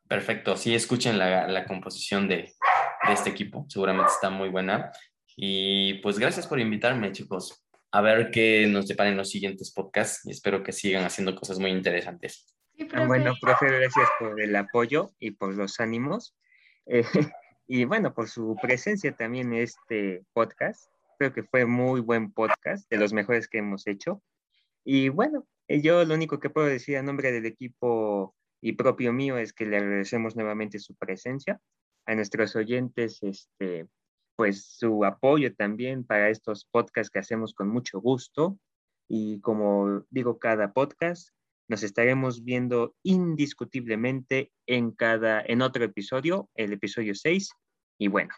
Perfecto. 0.08 0.56
Sí, 0.56 0.74
escuchen 0.74 1.20
la, 1.20 1.46
la 1.50 1.66
composición 1.66 2.30
de, 2.30 2.54
de 3.06 3.14
este 3.14 3.32
equipo. 3.32 3.66
Seguramente 3.68 4.14
está 4.14 4.30
muy 4.30 4.48
buena. 4.48 4.94
Y 5.36 5.96
pues 5.96 6.18
gracias 6.18 6.48
por 6.48 6.62
invitarme, 6.62 7.12
chicos 7.12 7.63
a 7.94 8.02
ver 8.02 8.32
qué 8.32 8.66
nos 8.68 8.88
deparan 8.88 9.16
los 9.16 9.30
siguientes 9.30 9.72
podcasts 9.72 10.26
y 10.26 10.32
espero 10.32 10.64
que 10.64 10.72
sigan 10.72 11.06
haciendo 11.06 11.36
cosas 11.36 11.60
muy 11.60 11.70
interesantes. 11.70 12.52
Ah, 12.92 13.06
bueno, 13.06 13.36
profe, 13.40 13.68
gracias 13.68 14.10
por 14.20 14.42
el 14.42 14.56
apoyo 14.56 15.12
y 15.20 15.30
por 15.30 15.54
los 15.54 15.80
ánimos. 15.80 16.36
Eh, 16.88 17.04
y 17.68 17.86
bueno, 17.86 18.16
por 18.16 18.28
su 18.30 18.58
presencia 18.60 19.16
también 19.16 19.54
en 19.54 19.62
este 19.62 20.26
podcast. 20.34 20.90
Creo 21.20 21.34
que 21.34 21.44
fue 21.44 21.68
muy 21.68 22.02
buen 22.02 22.34
podcast, 22.34 22.90
de 22.90 22.98
los 22.98 23.14
mejores 23.14 23.48
que 23.48 23.60
hemos 23.60 23.86
hecho. 23.86 24.24
Y 24.84 25.10
bueno, 25.10 25.46
eh, 25.68 25.80
yo 25.84 26.04
lo 26.04 26.16
único 26.16 26.40
que 26.40 26.50
puedo 26.50 26.66
decir 26.66 26.98
a 26.98 27.04
nombre 27.04 27.32
del 27.32 27.46
equipo 27.46 28.36
y 28.60 28.74
propio 28.74 29.14
mío 29.14 29.38
es 29.38 29.54
que 29.54 29.68
le 29.68 29.78
agradecemos 29.78 30.36
nuevamente 30.36 30.80
su 30.80 30.96
presencia. 30.96 31.62
A 32.08 32.16
nuestros 32.16 32.56
oyentes, 32.56 33.22
este, 33.22 33.86
pues 34.36 34.66
su 34.66 35.06
apoyo 35.06 35.54
también 35.56 36.04
para 36.04 36.30
estos 36.30 36.66
podcasts 36.66 37.10
que 37.10 37.20
hacemos 37.20 37.54
con 37.54 37.70
mucho 37.70 38.00
gusto. 38.00 38.58
Y 39.08 39.42
como 39.42 40.06
digo, 40.10 40.40
cada 40.40 40.74
podcast 40.74 41.30
nos 41.68 41.84
estaremos 41.84 42.44
viendo 42.44 42.96
indiscutiblemente 43.04 44.52
en 44.68 44.92
cada 44.92 45.42
en 45.42 45.62
otro 45.62 45.84
episodio, 45.84 46.50
el 46.56 46.74
episodio 46.74 47.16
6. 47.16 47.50
Y 48.00 48.08
bueno, 48.08 48.34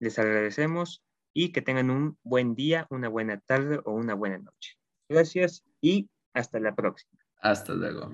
les 0.00 0.18
agradecemos 0.18 1.02
y 1.34 1.52
que 1.52 1.62
tengan 1.62 1.90
un 1.90 2.18
buen 2.22 2.54
día, 2.54 2.86
una 2.90 3.08
buena 3.08 3.40
tarde 3.40 3.80
o 3.84 3.92
una 3.92 4.14
buena 4.14 4.38
noche. 4.38 4.76
Gracias 5.08 5.64
y 5.80 6.08
hasta 6.34 6.60
la 6.60 6.74
próxima. 6.74 7.20
Hasta 7.42 7.74
luego. 7.74 8.10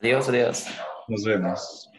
Adiós, 0.00 0.28
adiós. 0.28 0.66
Nos 1.08 1.24
vemos. 1.24 1.90